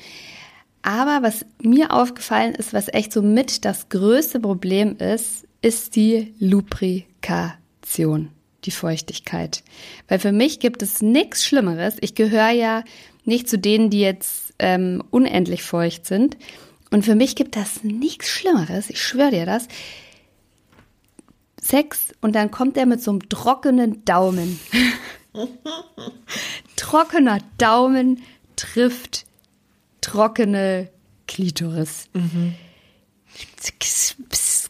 Aber 0.83 1.19
was 1.21 1.45
mir 1.61 1.91
aufgefallen 1.91 2.55
ist, 2.55 2.73
was 2.73 2.87
echt 2.87 3.11
so 3.11 3.21
mit 3.21 3.65
das 3.65 3.89
größte 3.89 4.39
Problem 4.39 4.95
ist, 4.95 5.48
ist 5.61 5.95
die 5.95 6.33
Lubrikation, 6.39 8.31
die 8.65 8.71
Feuchtigkeit. 8.71 9.63
Weil 10.07 10.19
für 10.19 10.31
mich 10.31 10.59
gibt 10.59 10.81
es 10.81 11.01
nichts 11.01 11.45
Schlimmeres. 11.45 11.95
Ich 12.01 12.15
gehöre 12.15 12.49
ja 12.49 12.83
nicht 13.25 13.49
zu 13.49 13.57
denen, 13.57 13.89
die 13.89 14.01
jetzt 14.01 14.53
ähm, 14.59 15.03
unendlich 15.11 15.63
feucht 15.63 16.05
sind. 16.05 16.37
Und 16.91 17.05
für 17.05 17.15
mich 17.15 17.35
gibt 17.35 17.55
das 17.55 17.83
nichts 17.83 18.27
Schlimmeres, 18.27 18.89
ich 18.89 19.01
schwöre 19.01 19.31
dir 19.31 19.45
das. 19.45 19.67
Sex 21.61 22.13
und 22.21 22.33
dann 22.35 22.51
kommt 22.51 22.77
er 22.77 22.85
mit 22.85 23.03
so 23.03 23.11
einem 23.11 23.29
trockenen 23.29 24.03
Daumen. 24.05 24.59
Trockener 26.75 27.39
Daumen 27.57 28.23
trifft 28.55 29.25
trockene 30.01 30.89
Klitoris. 31.27 32.07
Mhm. 32.13 32.55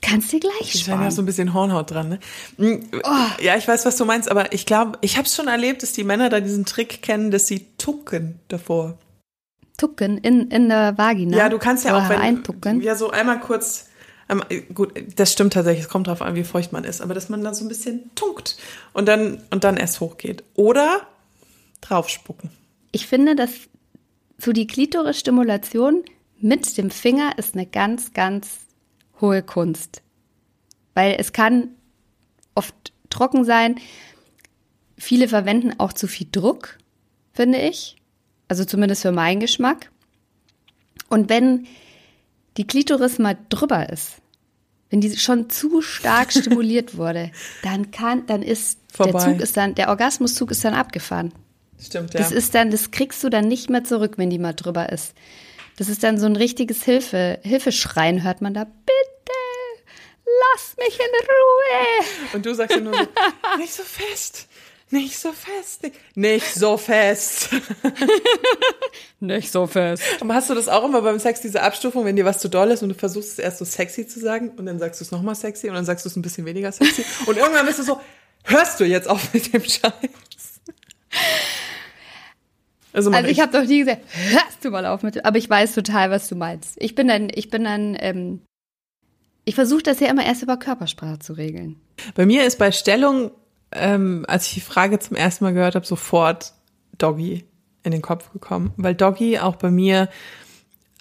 Kannst 0.02 0.32
du 0.32 0.40
gleich 0.40 0.74
Ich 0.74 0.90
habe 0.90 1.04
ja 1.04 1.12
so 1.12 1.22
ein 1.22 1.26
bisschen 1.26 1.54
Hornhaut 1.54 1.92
dran, 1.92 2.10
ne? 2.10 2.20
Mm, 2.58 2.86
oh. 3.04 3.42
Ja, 3.42 3.58
ich 3.58 3.68
weiß, 3.68 3.86
was 3.86 3.98
du 3.98 4.06
meinst, 4.06 4.32
aber 4.32 4.54
ich 4.54 4.66
glaube, 4.66 4.98
ich 5.02 5.18
habe 5.18 5.28
es 5.28 5.36
schon 5.36 5.48
erlebt, 5.48 5.84
dass 5.84 5.92
die 5.92 6.04
Männer 6.04 6.30
da 6.30 6.40
diesen 6.40 6.66
Trick 6.66 7.02
kennen, 7.02 7.32
dass 7.32 7.48
sie 7.48 7.66
tucken 7.78 8.40
davor. 8.48 8.98
Tucken 9.78 10.18
in, 10.18 10.50
in 10.52 10.70
der 10.70 10.98
Vagina? 10.98 11.38
Ja, 11.38 11.50
du 11.50 11.58
kannst 11.58 11.86
ja 11.86 11.98
auch, 11.98 12.10
wenn, 12.10 12.20
eintucken. 12.20 12.82
Ja, 12.82 12.96
so 12.96 13.10
einmal 13.12 13.40
kurz, 13.42 13.88
ähm, 14.30 14.42
gut, 14.74 14.94
das 15.16 15.34
stimmt 15.34 15.54
tatsächlich, 15.54 15.86
es 15.86 15.90
kommt 15.90 16.08
darauf 16.08 16.22
an, 16.22 16.36
wie 16.36 16.44
feucht 16.44 16.72
man 16.72 16.86
ist, 16.86 17.02
aber 17.02 17.14
dass 17.14 17.28
man 17.30 17.44
da 17.44 17.54
so 17.54 17.66
ein 17.66 17.68
bisschen 17.68 18.10
tunkt 18.16 18.58
und 18.94 19.08
dann, 19.08 19.44
und 19.52 19.64
dann 19.66 19.76
erst 19.76 20.00
hochgeht. 20.00 20.44
Oder 20.56 21.02
draufspucken. 21.82 22.52
Ich 22.92 23.08
finde, 23.08 23.36
dass 23.36 23.52
so 24.38 24.54
die 24.54 24.68
Klitoris-Stimulation 24.68 26.04
mit 26.40 26.78
dem 26.78 26.90
Finger 26.90 27.38
ist 27.38 27.56
eine 27.56 27.66
ganz, 27.66 28.14
ganz 28.14 28.69
hohe 29.22 29.44
Kunst. 29.44 30.02
Weil 30.94 31.16
es 31.20 31.34
kann 31.34 31.70
oft 32.56 32.94
trocken 33.10 33.46
sein. 33.46 33.76
Viele 34.98 35.28
verwenden 35.28 35.80
auch 35.80 35.94
zu 35.94 36.08
viel 36.08 36.28
Druck, 36.32 36.78
finde 37.34 37.60
ich. 37.60 37.96
Also 38.48 38.66
zumindest 38.66 39.04
für 39.04 39.12
meinen 39.12 39.40
Geschmack. 39.40 39.92
Und 41.10 41.30
wenn 41.30 41.68
die 42.58 42.68
Klitoris 42.68 43.20
mal 43.20 43.38
drüber 43.50 43.90
ist, 43.90 44.18
wenn 44.90 45.02
die 45.02 45.16
schon 45.18 45.50
zu 45.50 45.82
stark 45.82 46.32
stimuliert 46.32 46.98
wurde, 46.98 47.32
dann 47.64 47.92
kann, 47.92 48.26
dann 48.26 48.42
ist 48.42 48.80
Vorbei. 48.92 49.12
der 49.12 49.22
Zug 49.22 49.42
ist 49.42 49.58
dann, 49.58 49.76
der 49.76 49.90
Orgasmuszug 49.90 50.52
ist 50.52 50.66
dann 50.66 50.74
abgefahren. 50.74 51.32
Stimmt, 51.80 52.14
ja. 52.14 52.20
Das 52.20 52.32
ist 52.32 52.56
dann, 52.56 52.72
das 52.72 52.92
kriegst 52.92 53.24
du 53.24 53.30
dann 53.30 53.48
nicht 53.48 53.70
mehr 53.70 53.84
zurück, 53.84 54.18
wenn 54.18 54.30
die 54.30 54.40
mal 54.40 54.54
drüber 54.54 54.92
ist. 54.92 55.14
Das 55.78 55.88
ist 55.88 56.04
dann 56.04 56.20
so 56.20 56.26
ein 56.26 56.36
richtiges 56.36 56.84
Hilfe, 56.84 57.40
Hilfeschreien, 57.44 58.24
hört 58.24 58.42
man 58.42 58.54
da. 58.54 58.66
Bitte, 58.66 58.99
lass 60.54 60.76
mich 60.78 61.00
in 61.00 61.28
Ruhe. 61.28 62.34
Und 62.34 62.46
du 62.46 62.54
sagst 62.54 62.76
ja 62.76 62.82
nur 62.82 62.94
so, 62.94 63.08
nicht 63.58 63.74
so 63.74 63.84
fest. 63.84 64.48
Nicht 64.92 65.20
so 65.20 65.32
fest. 65.32 65.88
Nicht 66.16 66.56
so 66.56 66.78
fest. 66.78 67.50
nicht 69.20 69.52
so 69.52 69.68
fest. 69.68 70.02
Aber 70.20 70.34
hast 70.34 70.50
du 70.50 70.56
das 70.56 70.68
auch 70.68 70.84
immer 70.84 71.04
beim 71.04 71.20
Sex, 71.20 71.42
diese 71.42 71.62
Abstufung, 71.62 72.06
wenn 72.06 72.16
dir 72.16 72.26
was 72.26 72.40
zu 72.40 72.50
doll 72.50 72.72
ist 72.72 72.82
und 72.82 72.90
du 72.90 72.96
versuchst 72.96 73.34
es 73.34 73.40
erst 73.40 73.60
so 73.60 73.66
sexy 73.66 74.08
zu 74.08 74.20
sagen 74.20 74.50
und 74.58 74.66
dann 74.66 74.80
sagst 74.80 75.00
du 75.00 75.06
es 75.06 75.12
nochmal 75.12 75.36
sexy 75.36 75.70
und 75.70 75.76
dann 75.76 75.86
sagst 75.86 76.06
du 76.06 76.10
es 76.10 76.16
ein 76.16 76.24
bisschen 76.24 76.46
weniger 76.46 76.72
sexy 76.72 77.06
und 77.28 77.38
irgendwann 77.38 77.68
bist 77.68 77.78
du 77.78 77.84
so, 77.84 78.02
hörst 78.46 78.80
du 78.80 78.86
jetzt 78.86 79.08
auf 79.08 79.32
mit 79.32 79.54
dem 79.54 79.64
Scheiß? 79.64 79.92
Also, 82.92 83.12
also 83.12 83.28
ich, 83.28 83.38
ich 83.38 83.40
habe 83.40 83.52
doch 83.52 83.68
nie 83.68 83.80
gesagt, 83.80 84.02
hörst 84.12 84.66
du 84.66 84.72
mal 84.72 84.86
auf 84.88 85.04
mit, 85.04 85.24
aber 85.24 85.38
ich 85.38 85.48
weiß 85.48 85.76
total, 85.76 86.10
was 86.10 86.28
du 86.28 86.36
meinst. 86.36 86.76
Ich 86.78 86.96
bin 86.96 87.08
dann, 87.08 87.30
ich 87.34 87.52
bin 87.52 87.64
dann, 87.64 87.96
ähm, 88.00 88.42
ich 89.50 89.56
versuche 89.56 89.82
das 89.82 90.00
ja 90.00 90.10
immer 90.10 90.24
erst 90.24 90.44
über 90.44 90.58
Körpersprache 90.58 91.18
zu 91.18 91.34
regeln. 91.34 91.78
Bei 92.14 92.28
mir 92.28 92.46
ist 92.46 92.60
bei 92.60 92.72
Stellung, 92.72 93.32
ähm, 93.72 94.24
als 94.28 94.46
ich 94.46 94.54
die 94.54 94.60
Frage 94.60 95.00
zum 95.00 95.18
ersten 95.18 95.44
Mal 95.44 95.56
gehört 95.56 95.74
habe, 95.74 95.88
sofort 95.88 96.54
Doggy 97.00 97.46
in 97.82 97.92
den 97.92 98.04
Kopf 98.04 98.32
gekommen, 98.32 98.74
weil 98.78 98.94
Doggy 98.94 99.40
auch 99.40 99.56
bei 99.56 99.72
mir 99.72 100.08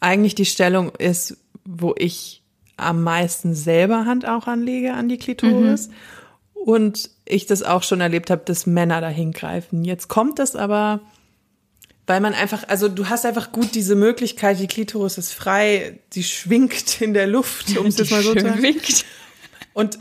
eigentlich 0.00 0.35
die 0.35 0.47
Stellung 0.47 0.93
ist, 0.97 1.37
wo 1.67 1.95
ich 1.99 2.43
am 2.78 3.02
meisten 3.02 3.55
selber 3.55 4.07
Hand 4.07 4.26
auch 4.26 4.47
anlege 4.47 4.95
an 4.95 5.11
die 5.11 5.19
Klitoris. 5.19 5.88
Mhm. 5.88 5.93
Und 6.55 7.11
ich 7.26 7.45
das 7.45 7.62
auch 7.62 7.83
schon 7.83 8.00
erlebt 8.00 8.31
habe, 8.31 8.45
dass 8.47 8.64
Männer 8.64 9.02
dahin 9.02 9.33
greifen. 9.33 9.85
Jetzt 9.85 10.09
kommt 10.09 10.38
das 10.38 10.57
aber 10.57 11.00
weil 12.09 12.21
man 12.21 12.33
einfach, 12.33 12.67
also 12.69 12.88
du 12.88 13.09
hast 13.11 13.27
einfach 13.27 13.53
gut 13.53 13.75
diese 13.75 13.95
Möglichkeit, 13.95 14.59
die 14.59 14.67
Klitoris 14.67 15.19
ist 15.19 15.33
frei, 15.33 16.00
sie 16.11 16.25
schwingt 16.25 17.03
in 17.03 17.12
der 17.12 17.27
Luft, 17.27 17.77
um 17.77 17.87
es 17.87 17.99
jetzt 17.99 18.11
mal 18.11 18.23
so 18.23 18.35
zu 18.35 18.41
sagen. 18.41 18.77
Und 19.75 19.99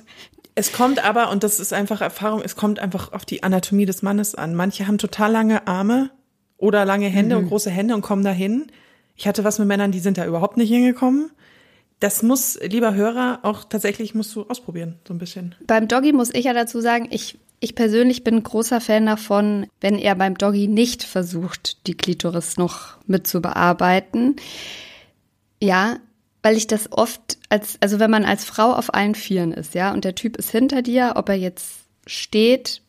es 0.56 0.72
kommt 0.72 1.04
aber, 1.04 1.30
und 1.30 1.44
das 1.44 1.60
ist 1.60 1.74
einfach 1.74 2.00
Erfahrung, 2.00 2.42
es 2.44 2.56
kommt 2.56 2.80
einfach 2.80 3.12
auf 3.12 3.26
die 3.26 3.44
Anatomie 3.44 3.86
des 3.86 4.04
Mannes 4.04 4.36
an. 4.36 4.56
Manche 4.56 4.88
haben 4.88 4.98
total 4.98 5.34
lange 5.34 5.68
Arme 5.68 6.10
oder 6.58 6.86
lange 6.86 7.08
Hände 7.10 7.36
mhm. 7.36 7.44
und 7.44 7.50
große 7.50 7.70
Hände 7.70 7.94
und 7.94 8.02
kommen 8.02 8.24
dahin. 8.24 8.68
Ich 9.18 9.28
hatte 9.28 9.44
was 9.44 9.60
mit 9.60 9.68
Männern, 9.68 9.92
die 9.92 10.00
sind 10.00 10.18
da 10.18 10.26
überhaupt 10.26 10.56
nicht 10.56 10.70
hingekommen. 10.70 11.30
Das 12.00 12.24
muss, 12.24 12.58
lieber 12.62 12.94
Hörer, 12.94 13.40
auch 13.44 13.66
tatsächlich 13.66 14.16
musst 14.16 14.34
du 14.34 14.44
ausprobieren, 14.44 14.98
so 15.06 15.14
ein 15.14 15.18
bisschen. 15.18 15.56
Beim 15.68 15.90
Doggy 15.90 16.14
muss 16.14 16.34
ich 16.34 16.46
ja 16.46 16.54
dazu 16.54 16.80
sagen, 16.80 17.10
ich 17.12 17.38
ich 17.60 17.76
persönlich 17.76 18.24
bin 18.24 18.44
großer 18.44 18.82
Fan 18.82 19.06
davon, 19.06 19.68
wenn 19.82 19.98
er 19.98 20.16
beim 20.16 20.38
Doggy 20.38 20.68
nicht 20.68 21.04
versucht, 21.04 21.88
die 21.88 21.96
Klitoris 21.96 22.58
noch 22.58 22.98
mit 23.08 23.26
zu 23.28 23.42
bearbeiten. 23.42 24.36
Ja, 25.62 25.98
weil 26.44 26.56
ich 26.56 26.68
das 26.68 26.92
oft 26.92 27.38
als, 27.50 27.78
also 27.82 28.00
wenn 28.00 28.12
man 28.12 28.26
als 28.26 28.46
Frau 28.46 28.74
auf 28.74 28.94
allen 28.94 29.16
Vieren 29.16 29.52
ist, 29.52 29.74
ja, 29.74 29.92
und 29.92 30.06
der 30.06 30.16
Typ 30.16 30.38
ist 30.38 30.52
hinter 30.52 30.82
dir, 30.82 31.14
ob 31.16 31.30
er 31.30 31.36
jetzt 31.36 31.86
steht, 32.06 32.82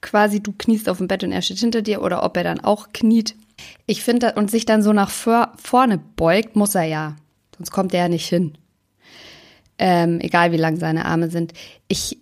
quasi 0.00 0.40
du 0.40 0.52
kniest 0.52 0.88
auf 0.88 0.98
dem 0.98 1.08
Bett 1.08 1.22
und 1.22 1.32
er 1.32 1.42
steht 1.42 1.58
hinter 1.58 1.82
dir, 1.82 2.02
oder 2.02 2.24
ob 2.24 2.36
er 2.36 2.44
dann 2.44 2.60
auch 2.60 2.88
kniet. 2.92 3.36
Ich 3.86 4.02
finde, 4.02 4.34
und 4.34 4.50
sich 4.50 4.66
dann 4.66 4.82
so 4.82 4.92
nach 4.92 5.10
vor, 5.10 5.52
vorne 5.62 5.98
beugt, 5.98 6.56
muss 6.56 6.74
er 6.74 6.84
ja. 6.84 7.16
Sonst 7.56 7.70
kommt 7.70 7.94
er 7.94 8.02
ja 8.02 8.08
nicht 8.08 8.28
hin. 8.28 8.58
Ähm, 9.78 10.20
egal 10.20 10.52
wie 10.52 10.56
lang 10.56 10.76
seine 10.76 11.04
Arme 11.04 11.30
sind. 11.30 11.52
Ich 11.86 12.18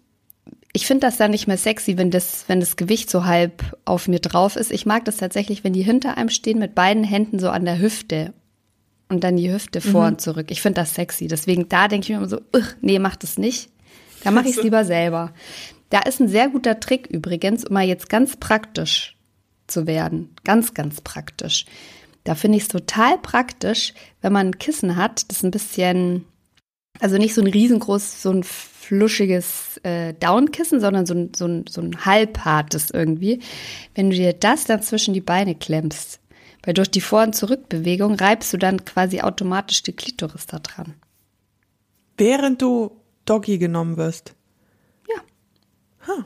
ich 0.76 0.86
finde 0.86 1.06
das 1.06 1.16
dann 1.16 1.30
nicht 1.30 1.46
mehr 1.46 1.56
sexy, 1.56 1.96
wenn 1.96 2.10
das, 2.10 2.44
wenn 2.48 2.60
das 2.60 2.76
Gewicht 2.76 3.08
so 3.08 3.24
halb 3.24 3.64
auf 3.86 4.08
mir 4.08 4.20
drauf 4.20 4.56
ist. 4.56 4.70
Ich 4.70 4.84
mag 4.84 5.06
das 5.06 5.16
tatsächlich, 5.16 5.64
wenn 5.64 5.72
die 5.72 5.82
hinter 5.82 6.18
einem 6.18 6.28
stehen 6.28 6.58
mit 6.58 6.74
beiden 6.74 7.02
Händen 7.02 7.38
so 7.38 7.48
an 7.48 7.64
der 7.64 7.78
Hüfte 7.78 8.34
und 9.08 9.24
dann 9.24 9.38
die 9.38 9.50
Hüfte 9.50 9.80
vor 9.80 10.02
mhm. 10.02 10.08
und 10.08 10.20
zurück. 10.20 10.50
Ich 10.50 10.60
finde 10.60 10.82
das 10.82 10.94
sexy. 10.94 11.28
Deswegen 11.28 11.70
da 11.70 11.88
denke 11.88 12.04
ich 12.04 12.10
mir 12.10 12.16
immer 12.16 12.28
so, 12.28 12.42
nee, 12.82 12.98
mach 12.98 13.16
das 13.16 13.38
nicht. 13.38 13.70
Da 14.22 14.30
mache 14.30 14.50
ich 14.50 14.58
es 14.58 14.62
lieber 14.62 14.84
selber. 14.84 15.32
Da 15.88 16.00
ist 16.00 16.20
ein 16.20 16.28
sehr 16.28 16.50
guter 16.50 16.78
Trick 16.78 17.06
übrigens, 17.06 17.64
um 17.64 17.72
mal 17.72 17.86
jetzt 17.86 18.10
ganz 18.10 18.36
praktisch 18.36 19.16
zu 19.68 19.86
werden. 19.86 20.36
Ganz, 20.44 20.74
ganz 20.74 21.00
praktisch. 21.00 21.64
Da 22.24 22.34
finde 22.34 22.58
ich 22.58 22.64
es 22.64 22.68
total 22.68 23.16
praktisch, 23.16 23.94
wenn 24.20 24.34
man 24.34 24.48
ein 24.48 24.58
Kissen 24.58 24.96
hat, 24.96 25.30
das 25.30 25.42
ein 25.42 25.52
bisschen, 25.52 26.26
also 27.00 27.18
nicht 27.18 27.34
so 27.34 27.40
ein 27.40 27.46
riesengroß, 27.46 28.22
so 28.22 28.30
ein 28.30 28.42
fluschiges 28.42 29.78
äh, 29.82 30.14
Downkissen, 30.14 30.80
sondern 30.80 31.06
so 31.06 31.14
ein, 31.14 31.32
so, 31.34 31.46
ein, 31.46 31.64
so 31.68 31.80
ein 31.80 32.04
halbhartes 32.04 32.90
irgendwie. 32.90 33.40
Wenn 33.94 34.10
du 34.10 34.16
dir 34.16 34.32
das 34.32 34.64
dann 34.64 34.82
zwischen 34.82 35.14
die 35.14 35.20
Beine 35.20 35.54
klemmst, 35.54 36.20
weil 36.64 36.74
durch 36.74 36.90
die 36.90 37.00
Vor- 37.00 37.22
und 37.22 37.34
Zurückbewegung 37.34 38.14
reibst 38.14 38.52
du 38.52 38.56
dann 38.56 38.84
quasi 38.84 39.20
automatisch 39.20 39.82
die 39.82 39.92
Klitoris 39.92 40.46
da 40.46 40.58
dran. 40.58 40.94
Während 42.16 42.62
du 42.62 42.90
Doggy 43.24 43.58
genommen 43.58 43.96
wirst? 43.96 44.34
Ja. 45.08 45.20
Huh. 46.06 46.24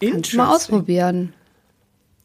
Kannst 0.00 0.32
du 0.32 0.36
mal 0.38 0.54
ausprobieren. 0.54 1.34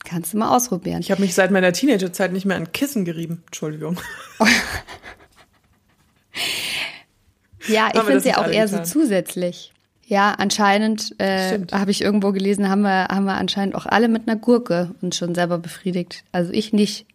Kannst 0.06 0.34
du 0.34 0.38
mal 0.38 0.56
ausprobieren. 0.56 1.02
Ich 1.02 1.12
habe 1.12 1.22
mich 1.22 1.34
seit 1.34 1.52
meiner 1.52 1.74
Teenagerzeit 1.74 2.32
nicht 2.32 2.46
mehr 2.46 2.58
an 2.58 2.72
Kissen 2.72 3.06
gerieben. 3.06 3.44
Entschuldigung. 3.48 4.00
Ja, 7.68 7.90
ich 7.94 8.02
finde 8.02 8.28
ja 8.28 8.38
auch 8.38 8.48
eher 8.48 8.66
getan. 8.66 8.86
so 8.86 9.00
zusätzlich. 9.00 9.74
Ja, 10.08 10.36
anscheinend 10.38 11.20
äh, 11.20 11.60
habe 11.72 11.90
ich 11.90 12.02
irgendwo 12.02 12.32
gelesen, 12.32 12.70
haben 12.70 12.84
wir, 12.84 13.08
haben 13.08 13.26
wir 13.26 13.36
anscheinend 13.36 13.74
auch 13.74 13.88
alle 13.88 14.08
mit 14.08 14.28
einer 14.28 14.40
Gurke 14.40 14.92
uns 15.02 15.18
schon 15.18 15.34
selber 15.34 15.58
befriedigt. 15.58 16.24
Also 16.32 16.52
ich 16.52 16.74
nicht. 16.74 17.08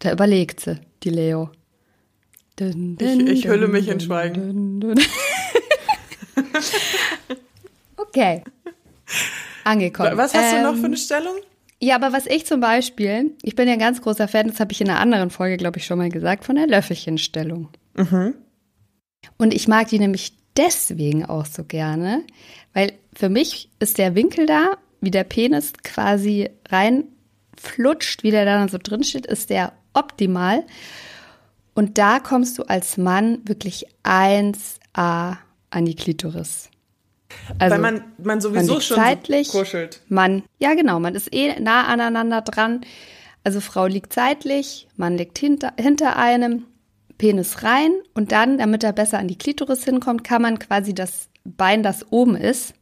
Da 0.00 0.10
überlegt 0.10 0.60
sie, 0.60 0.80
die 1.04 1.10
Leo. 1.10 1.50
Dun, 2.56 2.96
dun, 2.96 3.26
ich, 3.28 3.44
ich 3.44 3.48
hülle 3.48 3.68
mich 3.68 3.86
in 3.88 4.00
Schweigen. 4.00 4.82
okay. 7.96 8.42
Angekommen. 9.64 10.16
Was 10.16 10.34
hast 10.34 10.52
ähm, 10.52 10.62
du 10.62 10.72
noch 10.72 10.76
für 10.76 10.86
eine 10.86 10.96
ähm, 10.96 10.96
Stellung? 10.96 11.34
Ja, 11.80 11.94
aber 11.94 12.12
was 12.12 12.26
ich 12.26 12.44
zum 12.46 12.60
Beispiel, 12.60 13.32
ich 13.42 13.54
bin 13.54 13.68
ja 13.68 13.74
ein 13.74 13.78
ganz 13.78 14.02
großer 14.02 14.26
Fan, 14.26 14.48
das 14.48 14.60
habe 14.60 14.72
ich 14.72 14.80
in 14.80 14.88
einer 14.88 15.00
anderen 15.00 15.30
Folge, 15.30 15.56
glaube 15.56 15.78
ich, 15.78 15.86
schon 15.86 15.98
mal 15.98 16.10
gesagt, 16.10 16.44
von 16.44 16.56
der 16.56 16.66
Löffelchenstellung. 16.66 17.68
Mhm. 17.94 18.34
Und 19.38 19.54
ich 19.54 19.68
mag 19.68 19.88
die 19.88 19.98
nämlich 19.98 20.34
deswegen 20.56 21.24
auch 21.24 21.46
so 21.46 21.64
gerne, 21.64 22.24
weil 22.72 22.92
für 23.14 23.28
mich 23.28 23.70
ist 23.78 23.98
der 23.98 24.14
Winkel 24.14 24.46
da, 24.46 24.76
wie 25.00 25.10
der 25.10 25.24
Penis 25.24 25.72
quasi 25.82 26.50
reinflutscht, 26.68 28.22
wie 28.22 28.30
der 28.30 28.44
da 28.44 28.68
so 28.68 28.78
drin 28.82 29.04
steht, 29.04 29.26
ist 29.26 29.50
der 29.50 29.72
optimal. 29.94 30.64
Und 31.74 31.98
da 31.98 32.20
kommst 32.20 32.58
du 32.58 32.64
als 32.64 32.96
Mann 32.96 33.38
wirklich 33.44 33.86
1A 34.04 35.38
an 35.70 35.84
die 35.84 35.96
Klitoris. 35.96 36.68
Also, 37.58 37.74
Weil 37.74 37.80
man, 37.80 38.04
man 38.18 38.40
sowieso 38.40 38.74
man 38.74 38.82
schon 38.82 38.96
zeitlich, 38.96 39.48
so 39.48 39.60
kuschelt. 39.60 40.02
Man, 40.08 40.42
ja 40.58 40.74
genau, 40.74 41.00
man 41.00 41.14
ist 41.14 41.32
eh 41.34 41.58
nah 41.60 41.86
aneinander 41.86 42.42
dran. 42.42 42.82
Also 43.44 43.60
Frau 43.60 43.86
liegt 43.86 44.12
seitlich, 44.12 44.86
Mann 44.96 45.16
liegt 45.16 45.38
hinter, 45.38 45.72
hinter 45.78 46.16
einem, 46.16 46.66
Penis 47.18 47.62
rein 47.62 47.92
und 48.14 48.32
dann, 48.32 48.58
damit 48.58 48.84
er 48.84 48.92
besser 48.92 49.18
an 49.18 49.28
die 49.28 49.38
Klitoris 49.38 49.84
hinkommt, 49.84 50.24
kann 50.24 50.42
man 50.42 50.58
quasi 50.58 50.94
das 50.94 51.28
Bein, 51.44 51.82
das 51.82 52.10
oben 52.10 52.36
ist, 52.36 52.74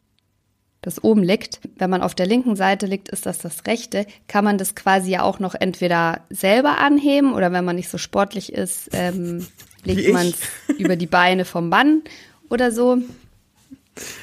das 0.82 1.02
oben 1.04 1.22
liegt, 1.22 1.60
wenn 1.76 1.90
man 1.90 2.02
auf 2.02 2.14
der 2.14 2.26
linken 2.26 2.56
Seite 2.56 2.86
liegt, 2.86 3.08
ist 3.10 3.26
das 3.26 3.38
das 3.38 3.66
rechte, 3.66 4.06
kann 4.28 4.44
man 4.44 4.58
das 4.58 4.74
quasi 4.74 5.10
ja 5.10 5.22
auch 5.22 5.38
noch 5.38 5.54
entweder 5.54 6.24
selber 6.30 6.78
anheben 6.78 7.34
oder 7.34 7.52
wenn 7.52 7.64
man 7.64 7.76
nicht 7.76 7.90
so 7.90 7.98
sportlich 7.98 8.52
ist, 8.52 8.88
ähm, 8.92 9.46
legt 9.84 10.12
man 10.12 10.28
es 10.28 10.38
über 10.78 10.96
die 10.96 11.06
Beine 11.06 11.44
vom 11.44 11.68
Mann 11.68 12.02
oder 12.48 12.72
so. 12.72 12.98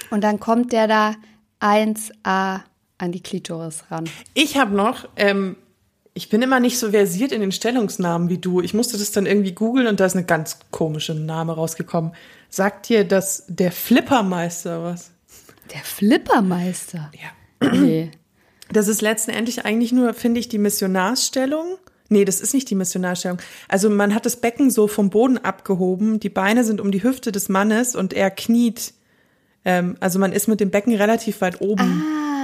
Und 0.10 0.24
dann 0.24 0.40
kommt 0.40 0.72
der 0.72 0.88
da 0.88 1.16
1a 1.60 2.62
an 2.98 3.12
die 3.12 3.22
Klitoris 3.22 3.84
ran. 3.92 4.06
Ich 4.34 4.58
habe 4.58 4.76
noch, 4.76 5.08
ähm, 5.16 5.56
ich 6.18 6.30
bin 6.30 6.42
immer 6.42 6.60
nicht 6.60 6.80
so 6.80 6.90
versiert 6.90 7.32
in 7.32 7.42
den 7.42 7.52
Stellungsnamen 7.52 8.28
wie 8.28 8.40
du. 8.40 8.60
Ich 8.60 8.74
musste 8.74 8.98
das 8.98 9.12
dann 9.12 9.28
irgendwie 9.28 9.52
googeln 9.54 9.86
und 9.86 10.00
da 10.00 10.06
ist 10.08 10.16
eine 10.16 10.26
ganz 10.26 10.58
komische 10.72 11.14
Name 11.14 11.54
rausgekommen. 11.54 12.12
Sagt 12.50 12.90
dir 12.90 13.04
das 13.04 13.46
der 13.48 13.72
Flippermeister 13.72 14.84
was? 14.84 15.12
Der 15.72 15.82
Flippermeister? 15.82 17.12
Ja. 17.14 17.72
Nee. 17.72 18.10
Das 18.72 18.88
ist 18.88 19.02
letztendlich 19.02 19.64
eigentlich 19.64 19.92
nur, 19.92 20.14
finde 20.16 20.40
ich, 20.40 20.50
die 20.50 20.58
Missionarsstellung. 20.58 21.78
Nee, 22.10 22.26
das 22.26 22.42
ist 22.42 22.54
nicht 22.54 22.70
die 22.70 22.76
Missionarstellung. 22.76 23.38
Also 23.68 23.90
man 23.90 24.16
hat 24.16 24.26
das 24.26 24.38
Becken 24.38 24.72
so 24.72 24.88
vom 24.88 25.12
Boden 25.12 25.38
abgehoben, 25.38 26.20
die 26.20 26.30
Beine 26.30 26.64
sind 26.64 26.82
um 26.82 26.92
die 26.92 27.04
Hüfte 27.04 27.32
des 27.32 27.48
Mannes 27.48 27.96
und 27.96 28.14
er 28.14 28.32
kniet. 28.32 28.94
Ähm, 29.66 29.98
also 30.00 30.18
man 30.18 30.32
ist 30.32 30.48
mit 30.48 30.62
dem 30.62 30.72
Becken 30.72 30.96
relativ 30.96 31.42
weit 31.42 31.62
oben. 31.62 32.04
Ah, 32.04 32.37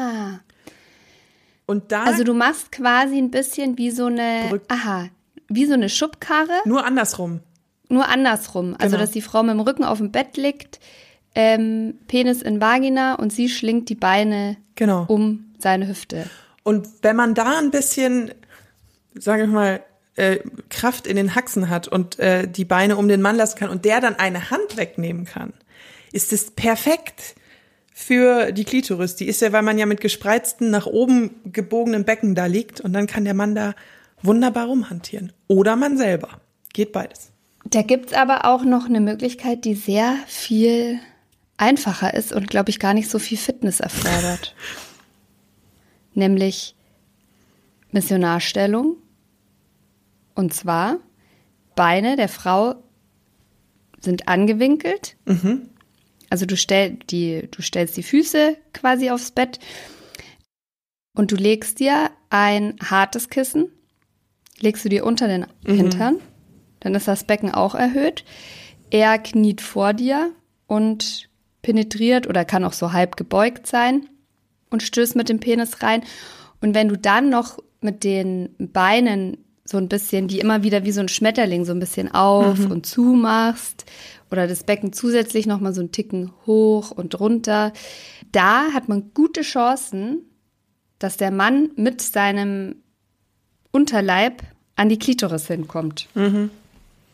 Und 1.65 1.91
da 1.91 2.03
also 2.03 2.23
du 2.23 2.33
machst 2.33 2.71
quasi 2.71 3.17
ein 3.17 3.31
bisschen 3.31 3.77
wie 3.77 3.91
so 3.91 4.05
eine, 4.07 4.49
Brück- 4.49 4.65
aha, 4.69 5.07
wie 5.47 5.65
so 5.65 5.73
eine 5.73 5.89
Schubkarre, 5.89 6.51
nur 6.65 6.85
andersrum. 6.85 7.39
nur 7.89 8.07
andersrum. 8.07 8.75
Also 8.79 8.95
Genau. 8.95 9.03
dass 9.05 9.11
die 9.11 9.21
Frau 9.21 9.43
mit 9.43 9.53
dem 9.53 9.59
Rücken 9.61 9.83
auf 9.83 9.99
dem 9.99 10.11
Bett 10.11 10.35
liegt, 10.37 10.79
ähm, 11.35 11.95
Penis 12.07 12.41
in 12.41 12.59
Vagina 12.61 13.15
und 13.15 13.31
sie 13.33 13.49
schlingt 13.49 13.89
die 13.89 13.95
Beine 13.95 14.57
Genau. 14.75 15.05
um 15.07 15.45
seine 15.57 15.87
Hüfte. 15.87 16.29
Und 16.63 16.87
wenn 17.01 17.15
man 17.15 17.33
da 17.33 17.57
ein 17.59 17.71
bisschen, 17.71 18.31
sage 19.15 19.43
ich 19.43 19.49
mal, 19.49 19.81
äh, 20.15 20.39
Kraft 20.69 21.07
in 21.07 21.15
den 21.15 21.33
Haxen 21.33 21.69
hat 21.69 21.87
und 21.87 22.19
äh, 22.19 22.47
die 22.47 22.65
Beine 22.65 22.97
um 22.97 23.07
den 23.07 23.21
Mann 23.21 23.35
lassen 23.35 23.57
kann 23.57 23.69
und 23.69 23.83
der 23.85 23.99
dann 23.99 24.15
eine 24.19 24.51
Hand 24.51 24.77
wegnehmen 24.77 25.25
kann, 25.25 25.53
ist 26.11 26.31
es 26.33 26.51
perfekt 26.51 27.35
für 27.93 28.51
die 28.51 28.63
Klitoris. 28.63 29.15
Die 29.15 29.27
ist 29.27 29.41
ja, 29.41 29.51
weil 29.51 29.61
man 29.61 29.77
ja 29.77 29.85
mit 29.85 30.01
gespreizten, 30.01 30.71
nach 30.71 30.87
oben 30.87 31.31
gebogenen 31.45 32.05
Becken 32.05 32.35
da 32.35 32.47
liegt 32.47 32.81
und 32.81 32.93
dann 32.93 33.07
kann 33.07 33.23
der 33.23 33.35
Mann 33.35 33.55
da 33.55 33.75
wunderbar 34.21 34.65
rumhantieren. 34.65 35.31
Oder 35.47 35.75
man 35.75 35.97
selber. 35.97 36.29
Geht 36.73 36.91
beides. 36.91 37.31
Da 37.65 37.81
gibt's 37.83 38.13
aber 38.13 38.45
auch 38.45 38.63
noch 38.63 38.85
eine 38.85 38.99
Möglichkeit, 38.99 39.63
die 39.63 39.75
sehr 39.75 40.15
viel 40.27 40.99
einfacher 41.57 42.13
ist 42.13 42.33
und, 42.33 42.49
glaube 42.49 42.71
ich, 42.71 42.79
gar 42.79 42.93
nicht 42.93 43.09
so 43.09 43.19
viel 43.19 43.37
Fitness 43.37 43.79
erfordert. 43.79 44.55
Nämlich 46.13 46.75
Missionarstellung. 47.91 48.97
Und 50.35 50.53
zwar, 50.53 50.97
Beine 51.75 52.15
der 52.15 52.29
Frau 52.29 52.75
sind 53.99 54.27
angewinkelt. 54.27 55.15
Also 56.33 56.47
du, 56.47 56.57
stell, 56.57 56.97
die, 57.11 57.47
du 57.51 57.61
stellst 57.61 57.95
die 57.95 58.01
Füße 58.01 58.57
quasi 58.73 59.11
aufs 59.11 59.29
Bett 59.29 59.59
und 61.15 61.31
du 61.31 61.35
legst 61.35 61.79
dir 61.79 62.09
ein 62.31 62.73
hartes 62.83 63.29
Kissen, 63.29 63.69
legst 64.59 64.83
du 64.83 64.89
dir 64.89 65.05
unter 65.05 65.27
den 65.27 65.45
Hintern, 65.63 66.17
dann 66.79 66.95
ist 66.95 67.07
das 67.07 67.25
Becken 67.25 67.53
auch 67.53 67.75
erhöht. 67.75 68.25
Er 68.89 69.19
kniet 69.19 69.61
vor 69.61 69.93
dir 69.93 70.31
und 70.65 71.29
penetriert 71.61 72.25
oder 72.25 72.45
kann 72.45 72.63
auch 72.63 72.73
so 72.73 72.93
halb 72.93 73.15
gebeugt 73.15 73.67
sein 73.67 74.09
und 74.71 74.81
stößt 74.81 75.15
mit 75.15 75.29
dem 75.29 75.39
Penis 75.39 75.83
rein. 75.83 76.01
Und 76.61 76.73
wenn 76.73 76.89
du 76.89 76.97
dann 76.97 77.29
noch 77.29 77.59
mit 77.79 78.03
den 78.03 78.55
Beinen 78.57 79.37
so 79.65 79.77
ein 79.77 79.87
bisschen, 79.87 80.27
die 80.27 80.39
immer 80.39 80.63
wieder 80.63 80.83
wie 80.83 80.91
so 80.91 80.99
ein 80.99 81.07
Schmetterling 81.07 81.65
so 81.65 81.71
ein 81.71 81.79
bisschen 81.79 82.13
auf 82.13 82.59
und 82.69 82.85
zu 82.85 83.01
machst 83.01 83.85
oder 84.29 84.47
das 84.47 84.63
Becken 84.63 84.93
zusätzlich 84.93 85.45
noch 85.45 85.59
mal 85.59 85.73
so 85.73 85.81
einen 85.81 85.91
Ticken 85.91 86.31
hoch 86.45 86.91
und 86.91 87.19
runter, 87.19 87.71
da 88.31 88.73
hat 88.73 88.89
man 88.89 89.11
gute 89.13 89.41
Chancen, 89.41 90.25
dass 90.99 91.17
der 91.17 91.31
Mann 91.31 91.71
mit 91.75 92.01
seinem 92.01 92.75
Unterleib 93.71 94.41
an 94.75 94.89
die 94.89 94.99
Klitoris 94.99 95.47
hinkommt. 95.47 96.09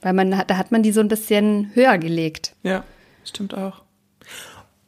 Weil 0.02 0.14
man 0.14 0.32
da 0.32 0.58
hat 0.58 0.72
man 0.72 0.82
die 0.82 0.92
so 0.92 1.02
ein 1.02 1.08
bisschen 1.08 1.72
höher 1.74 1.98
gelegt. 1.98 2.56
Ja, 2.64 2.84
stimmt 3.26 3.54
auch. 3.54 3.82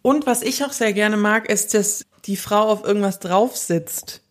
Und 0.01 0.25
was 0.25 0.41
ich 0.41 0.63
auch 0.63 0.71
sehr 0.71 0.93
gerne 0.93 1.17
mag, 1.17 1.49
ist, 1.49 1.73
dass 1.73 2.05
die 2.25 2.37
Frau 2.37 2.69
auf 2.69 2.85
irgendwas 2.85 3.19
drauf 3.19 3.57
sitzt. 3.57 4.21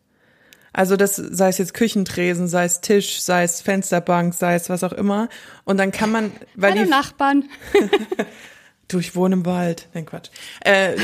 Also 0.72 0.96
das 0.96 1.16
sei 1.16 1.48
es 1.48 1.58
jetzt 1.58 1.74
Küchentresen, 1.74 2.48
sei 2.48 2.64
es 2.64 2.80
Tisch, 2.80 3.20
sei 3.20 3.42
es 3.42 3.60
Fensterbank, 3.60 4.34
sei 4.34 4.54
es 4.54 4.70
was 4.70 4.84
auch 4.84 4.92
immer. 4.92 5.28
Und 5.64 5.78
dann 5.78 5.90
kann 5.90 6.10
man, 6.12 6.32
weil 6.54 6.72
Hallo 6.72 6.84
die 6.84 6.90
Nachbarn. 6.90 7.48
du, 8.88 8.98
ich 8.98 9.16
wohne 9.16 9.34
im 9.34 9.46
Wald. 9.46 9.88
Nein, 9.94 10.06
Quatsch. 10.06 10.30
Äh, 10.60 10.96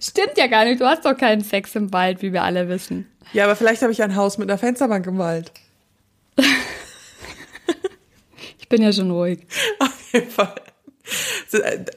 Stimmt 0.00 0.36
ja 0.36 0.46
gar 0.46 0.64
nicht. 0.64 0.80
Du 0.80 0.86
hast 0.86 1.04
doch 1.04 1.16
keinen 1.16 1.42
Sex 1.42 1.74
im 1.74 1.92
Wald, 1.92 2.22
wie 2.22 2.32
wir 2.32 2.42
alle 2.42 2.68
wissen. 2.68 3.06
ja, 3.32 3.44
aber 3.44 3.56
vielleicht 3.56 3.82
habe 3.82 3.92
ich 3.92 4.02
ein 4.02 4.16
Haus 4.16 4.38
mit 4.38 4.50
einer 4.50 4.58
Fensterbank 4.58 5.06
im 5.06 5.18
Wald. 5.18 5.52
Ich 8.64 8.68
bin 8.70 8.80
ja 8.80 8.94
schon 8.94 9.10
ruhig. 9.10 9.46
Auf 9.78 10.12
jeden 10.14 10.30
Fall. 10.30 10.54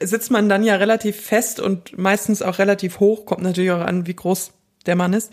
Sitzt 0.02 0.30
man 0.30 0.50
dann 0.50 0.62
ja 0.62 0.76
relativ 0.76 1.18
fest 1.18 1.60
und 1.60 1.96
meistens 1.96 2.42
auch 2.42 2.58
relativ 2.58 3.00
hoch, 3.00 3.24
kommt 3.24 3.42
natürlich 3.42 3.70
auch 3.70 3.80
an, 3.80 4.06
wie 4.06 4.14
groß 4.14 4.52
der 4.88 4.96
Mann 4.96 5.12
ist. 5.12 5.32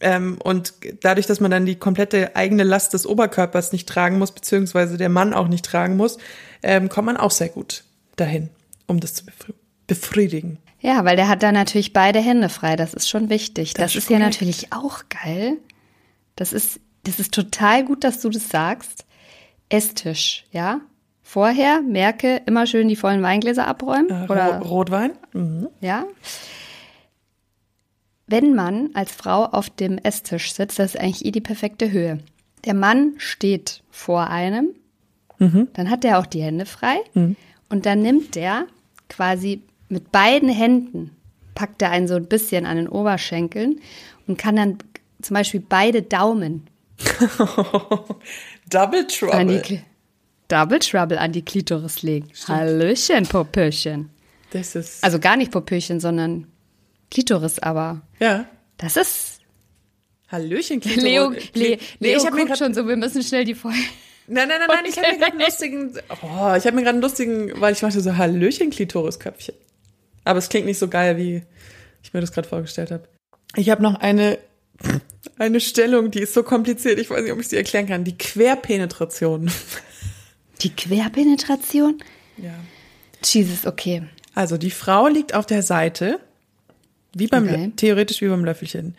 Ähm, 0.00 0.38
und 0.44 0.74
dadurch, 1.00 1.26
dass 1.26 1.40
man 1.40 1.50
dann 1.50 1.66
die 1.66 1.76
komplette 1.76 2.36
eigene 2.36 2.62
Last 2.62 2.94
des 2.94 3.06
Oberkörpers 3.06 3.72
nicht 3.72 3.88
tragen 3.88 4.18
muss, 4.18 4.32
beziehungsweise 4.32 4.96
der 4.96 5.08
Mann 5.08 5.34
auch 5.34 5.48
nicht 5.48 5.64
tragen 5.64 5.96
muss, 5.96 6.18
ähm, 6.62 6.88
kommt 6.88 7.06
man 7.06 7.16
auch 7.16 7.30
sehr 7.30 7.48
gut 7.48 7.84
dahin, 8.16 8.50
um 8.86 9.00
das 9.00 9.14
zu 9.14 9.24
befri 9.24 9.54
befriedigen. 9.86 10.58
Ja, 10.80 11.04
weil 11.06 11.16
der 11.16 11.28
hat 11.28 11.42
da 11.42 11.50
natürlich 11.50 11.94
beide 11.94 12.20
Hände 12.20 12.50
frei. 12.50 12.76
Das 12.76 12.92
ist 12.92 13.08
schon 13.08 13.30
wichtig. 13.30 13.72
Das, 13.72 13.94
Das 13.94 13.96
ist 13.96 14.10
ja 14.10 14.18
natürlich 14.18 14.72
auch 14.72 15.04
geil. 15.08 15.56
Das 16.36 16.52
ist, 16.52 16.78
das 17.04 17.18
ist 17.18 17.32
total 17.32 17.84
gut, 17.84 18.04
dass 18.04 18.20
du 18.20 18.28
das 18.28 18.50
sagst. 18.50 19.06
Esstisch, 19.70 20.44
ja? 20.52 20.82
Vorher, 21.22 21.82
merke, 21.82 22.42
immer 22.46 22.66
schön 22.66 22.88
die 22.88 22.96
vollen 22.96 23.22
Weingläser 23.22 23.66
abräumen. 23.66 24.08
Äh, 24.10 24.30
oder, 24.30 24.58
Ro 24.58 24.68
Rotwein? 24.68 25.12
Mhm. 25.32 25.68
ja? 25.80 26.04
Wenn 28.28 28.54
man 28.54 28.90
als 28.94 29.10
Frau 29.10 29.44
auf 29.46 29.70
dem 29.70 29.98
Esstisch 29.98 30.52
sitzt, 30.52 30.78
das 30.78 30.94
ist 30.94 31.00
eigentlich 31.00 31.24
eh 31.24 31.30
die 31.30 31.40
perfekte 31.40 31.90
Höhe. 31.90 32.18
Der 32.64 32.74
Mann 32.74 33.14
steht 33.18 33.82
vor 33.90 34.28
einem, 34.28 34.70
dann 35.38 35.88
hat 35.90 36.04
er 36.04 36.18
auch 36.18 36.26
die 36.26 36.42
Hände 36.42 36.66
frei 36.66 36.96
und 37.68 37.86
dann 37.86 38.02
nimmt 38.02 38.36
er 38.36 38.66
quasi 39.08 39.62
mit 39.88 40.10
beiden 40.12 40.48
Händen, 40.48 41.12
packt 41.54 41.80
er 41.80 41.90
einen 41.90 42.08
so 42.08 42.16
ein 42.16 42.26
bisschen 42.26 42.66
an 42.66 42.76
den 42.76 42.88
Oberschenkeln 42.88 43.80
und 44.26 44.36
kann 44.36 44.56
dann 44.56 44.78
zum 45.22 45.34
Beispiel 45.34 45.62
beide 45.66 46.02
Daumen 46.02 46.66
Double 48.70 49.00
an 49.00 49.06
die 49.08 49.14
Trouble. 49.16 49.60
Kli- 49.60 49.80
Double 50.48 50.78
Trouble 50.78 51.18
an 51.18 51.32
die 51.32 51.42
Klitoris 51.42 52.02
legen. 52.02 52.28
Hallöchen, 52.48 53.26
Popöchen. 53.26 54.10
Das 54.50 54.74
ist, 54.74 55.04
Also 55.04 55.18
gar 55.18 55.36
nicht 55.36 55.52
Popöchen, 55.52 56.00
sondern 56.00 56.46
Klitoris, 57.10 57.58
aber 57.58 58.02
ja. 58.18 58.46
das 58.76 58.96
ist 58.96 59.40
Hallöchen, 60.28 60.80
Leo, 60.96 61.30
Klitoris. 61.30 61.50
Le, 61.54 61.62
Nee, 61.62 61.78
Leo 62.00 62.18
ich 62.18 62.26
habe 62.26 62.36
mir 62.36 62.42
guckt 62.42 62.48
grad, 62.50 62.58
schon 62.58 62.74
so, 62.74 62.86
wir 62.86 62.96
müssen 62.96 63.22
schnell 63.22 63.44
die 63.44 63.54
Folge. 63.54 63.78
nein, 64.26 64.48
nein, 64.48 64.58
nein, 64.60 64.68
nein, 64.68 64.84
ich 64.88 64.96
habe 64.98 65.12
mir 65.12 65.18
gerade 65.18 65.32
einen 65.32 65.40
lustigen, 65.46 65.92
oh, 66.22 66.54
ich 66.56 66.66
habe 66.66 66.72
mir 66.72 66.82
gerade 66.82 66.88
einen 66.90 67.02
lustigen, 67.02 67.60
weil 67.60 67.72
ich 67.72 67.82
machte 67.82 68.00
so 68.00 68.16
Hallöchen, 68.16 68.70
Klitorisköpfchen. 68.70 69.54
Aber 70.24 70.38
es 70.38 70.48
klingt 70.48 70.66
nicht 70.66 70.78
so 70.78 70.88
geil, 70.88 71.16
wie 71.16 71.42
ich 72.02 72.12
mir 72.12 72.20
das 72.20 72.32
gerade 72.32 72.48
vorgestellt 72.48 72.90
habe. 72.90 73.08
Ich 73.56 73.70
habe 73.70 73.82
noch 73.82 73.94
eine, 73.94 74.38
eine 75.38 75.60
Stellung, 75.60 76.10
die 76.10 76.20
ist 76.20 76.34
so 76.34 76.42
kompliziert, 76.42 76.98
ich 76.98 77.08
weiß 77.08 77.22
nicht, 77.22 77.32
ob 77.32 77.40
ich 77.40 77.48
sie 77.48 77.56
erklären 77.56 77.86
kann. 77.86 78.04
Die 78.04 78.18
Querpenetration. 78.18 79.50
Die 80.60 80.74
Querpenetration? 80.74 82.02
Ja. 82.36 82.54
Jesus, 83.24 83.66
okay. 83.66 84.02
Also 84.34 84.56
die 84.58 84.70
Frau 84.70 85.08
liegt 85.08 85.34
auf 85.34 85.46
der 85.46 85.62
Seite, 85.62 86.20
wie 87.18 87.26
beim 87.26 87.44
Okay. 87.48 87.72
theoretisch 87.76 88.20
wie 88.22 88.28
beim 88.28 88.44
Löffelchen. 88.44 88.96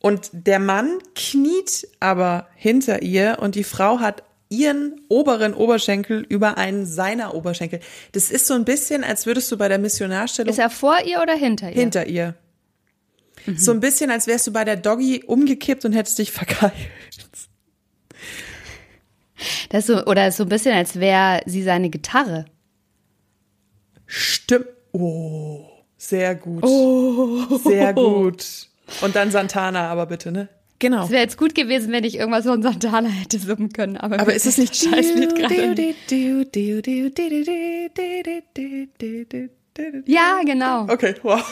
Und 0.00 0.30
der 0.32 0.58
Mann 0.58 0.98
kniet 1.14 1.88
aber 2.00 2.48
hinter 2.56 3.02
ihr 3.02 3.38
und 3.40 3.54
die 3.54 3.64
Frau 3.64 4.00
hat 4.00 4.22
ihren 4.50 5.00
oberen 5.08 5.54
Oberschenkel 5.54 6.24
über 6.28 6.58
einen 6.58 6.84
seiner 6.86 7.34
Oberschenkel. 7.34 7.80
Das 8.12 8.30
ist 8.30 8.46
so 8.46 8.54
ein 8.54 8.64
bisschen, 8.64 9.02
als 9.02 9.26
würdest 9.26 9.50
du 9.50 9.56
bei 9.56 9.68
der 9.68 9.78
Missionarstellung 9.78 10.50
Ist 10.50 10.58
er 10.58 10.70
vor 10.70 10.96
ihr 11.04 11.20
oder 11.22 11.34
hinter 11.34 11.70
ihr? 11.70 11.74
hinter 11.74 12.06
ihr. 12.06 12.34
So 13.56 13.72
ein 13.72 13.80
bisschen, 13.80 14.10
als 14.10 14.26
wärst 14.26 14.46
du 14.46 14.52
bei 14.52 14.64
der 14.64 14.76
Doggy 14.76 15.24
umgekippt 15.26 15.84
und 15.84 15.92
hättest 15.92 16.18
dich 16.18 16.30
verkeilt. 16.32 16.72
Das 19.70 19.86
so, 19.86 20.04
oder 20.06 20.30
so 20.32 20.44
ein 20.44 20.48
bisschen, 20.48 20.72
als 20.72 21.00
wäre 21.00 21.40
sie 21.46 21.62
seine 21.62 21.90
Gitarre. 21.90 22.44
Stimmt. 24.06 24.66
Oh, 24.92 25.66
sehr 26.08 26.34
gut. 26.34 26.64
Sehr 27.64 27.92
gut. 27.94 28.44
Und 29.00 29.16
dann 29.16 29.30
Santana, 29.30 29.88
aber 29.90 30.06
bitte, 30.06 30.30
ne? 30.32 30.48
Genau. 30.78 31.04
Es 31.04 31.10
wäre 31.10 31.22
jetzt 31.22 31.38
gut 31.38 31.54
gewesen, 31.54 31.92
wenn 31.92 32.04
ich 32.04 32.16
irgendwas 32.18 32.44
von 32.44 32.62
Santana 32.62 33.08
hätte 33.08 33.38
summen 33.38 33.72
können. 33.72 33.96
Aber, 33.96 34.18
Aber 34.20 34.34
ist 34.34 34.44
es 34.44 34.58
nicht 34.58 34.76
scheiß 34.76 35.14
Lied 35.14 35.34
gerade? 35.34 35.94
Ja, 40.06 40.40
genau. 40.44 40.82
Okay, 40.92 41.14
wow. 41.22 41.42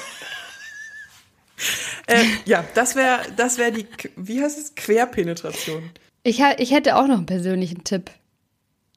äh, 2.07 2.25
ja, 2.45 2.65
das 2.75 2.95
wäre 2.97 3.21
das 3.37 3.59
wäre 3.59 3.73
die, 3.73 3.87
wie 4.17 4.43
heißt 4.43 4.59
es, 4.59 4.75
Querpenetration. 4.75 5.91
Ich, 6.25 6.43
ha- 6.43 6.57
ich 6.59 6.73
hätte 6.73 6.97
auch 6.97 7.07
noch 7.07 7.17
einen 7.19 7.27
persönlichen 7.27 7.85
Tipp. 7.85 8.11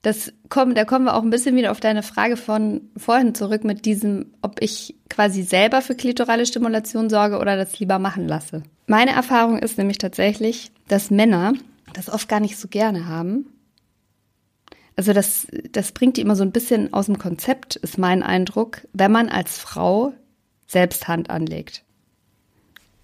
Das 0.06 0.32
kommt, 0.50 0.78
da 0.78 0.86
kommen 0.86 1.06
wir 1.06 1.15
auch 1.15 1.24
ein 1.24 1.32
bisschen 1.32 1.56
wieder 1.56 1.72
auf 1.72 1.80
deine 1.80 2.04
Frage 2.04 2.38
von 2.38 2.91
vorhin 2.96 3.34
zurück 3.34 3.63
mit 3.63 3.86
diesem, 3.86 4.28
ob 4.44 4.62
ich 4.62 4.94
quasi 5.10 5.41
selber 5.41 5.82
für 5.82 5.96
klitorale 5.96 6.46
Stimulation 6.46 7.10
sorge 7.10 7.39
oder 7.39 7.58
das 7.58 7.80
lieber 7.80 7.98
machen 7.98 8.28
lasse. 8.28 8.62
Meine 8.86 9.13
Erfahrung 9.13 9.58
ist 9.58 9.80
nämlich 9.80 9.98
tatsächlich, 9.98 10.72
dass 10.88 11.10
Männer 11.10 11.54
das 11.94 12.08
oft 12.08 12.30
gar 12.30 12.39
nicht 12.39 12.60
so 12.60 12.68
gerne 12.68 13.08
haben. 13.08 13.48
Also 14.96 15.12
das, 15.12 15.48
das 15.72 15.91
bringt 15.91 16.18
die 16.18 16.22
immer 16.22 16.36
so 16.36 16.44
ein 16.44 16.52
bisschen 16.52 16.94
aus 16.94 17.08
dem 17.08 17.18
Konzept, 17.18 17.76
ist 17.78 17.98
mein 17.98 18.22
Eindruck, 18.22 18.82
wenn 18.94 19.12
man 19.12 19.28
als 19.30 19.58
Frau 19.58 20.13
selbst 20.68 21.08
Hand 21.08 21.32
anlegt. 21.32 21.84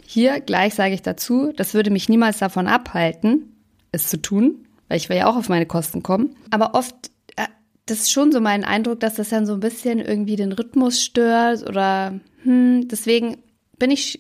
Hier 0.06 0.40
gleich 0.40 0.76
sage 0.76 0.94
ich 0.94 1.02
dazu, 1.02 1.52
das 1.52 1.74
würde 1.74 1.90
mich 1.90 2.10
niemals 2.10 2.38
davon 2.38 2.68
abhalten, 2.68 3.56
es 3.92 4.08
zu 4.08 4.22
tun, 4.22 4.68
weil 4.92 4.98
ich 4.98 5.08
will 5.08 5.16
ja 5.16 5.28
auch 5.28 5.38
auf 5.38 5.48
meine 5.48 5.66
Kosten 5.66 6.04
kommen. 6.04 6.36
Aber 6.50 6.74
oft, 6.74 6.94
äh, 7.38 7.48
das 7.86 8.00
ist 8.00 8.12
schon 8.12 8.34
so 8.34 8.42
mein 8.42 8.66
Eindruck, 8.66 9.00
dass 9.00 9.16
das 9.16 9.30
dann 9.30 9.46
so 9.46 9.54
ein 9.54 9.62
bisschen 9.62 10.00
irgendwie 10.00 10.36
den 10.36 10.52
Rhythmus 10.52 11.02
stört 11.02 11.66
oder 11.66 12.20
hm, 12.44 12.90
deswegen 12.90 13.38
bin 13.80 13.90
ich, 13.90 14.20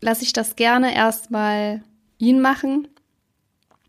lasse 0.00 0.22
ich 0.22 0.32
das 0.32 0.56
gerne 0.56 0.94
erstmal 0.94 1.82
ihn 2.16 2.40
machen. 2.40 2.88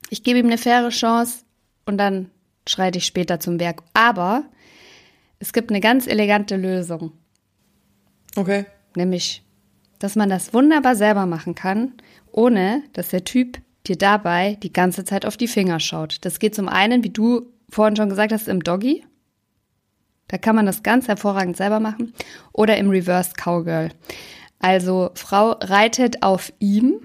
Ich 0.09 0.23
gebe 0.23 0.39
ihm 0.39 0.47
eine 0.47 0.57
faire 0.57 0.89
Chance 0.89 1.45
und 1.85 1.97
dann 1.97 2.29
schreite 2.67 2.97
ich 2.97 3.05
später 3.05 3.39
zum 3.39 3.57
Werk. 3.61 3.81
Aber 3.93 4.43
es 5.39 5.53
gibt 5.53 5.69
eine 5.69 5.79
ganz 5.79 6.05
elegante 6.05 6.57
Lösung. 6.57 7.13
Okay. 8.35 8.65
Nämlich, 8.97 9.41
dass 9.99 10.17
man 10.17 10.29
das 10.29 10.53
wunderbar 10.53 10.97
selber 10.97 11.25
machen 11.25 11.55
kann, 11.55 11.93
ohne 12.33 12.83
dass 12.91 13.07
der 13.07 13.23
Typ 13.23 13.57
dir 13.88 13.98
dabei 13.98 14.58
die 14.63 14.74
ganze 14.74 15.04
Zeit 15.04 15.26
auf 15.26 15.38
die 15.38 15.48
Finger 15.48 15.80
schaut. 15.80 16.17
Das 16.22 16.39
geht 16.39 16.56
zum 16.56 16.69
einen, 16.69 17.04
wie 17.04 17.10
du 17.10 17.48
vorhin 17.69 17.96
schon 17.96 18.10
gesagt 18.10 18.32
hast, 18.32 18.48
im 18.48 18.63
Doggy. 18.63 19.06
Da 20.28 20.38
kann 20.38 20.56
man 20.56 20.65
das 20.65 20.84
ganz 20.84 21.08
hervorragend 21.08 21.58
selber 21.58 21.80
machen. 21.80 22.13
Oder 22.54 22.78
im 22.78 22.89
Reverse 22.89 23.32
Cowgirl. 23.36 23.89
Also 24.60 25.12
Frau 25.15 25.52
reitet 25.60 26.24
auf 26.24 26.54
ihm, 26.60 27.02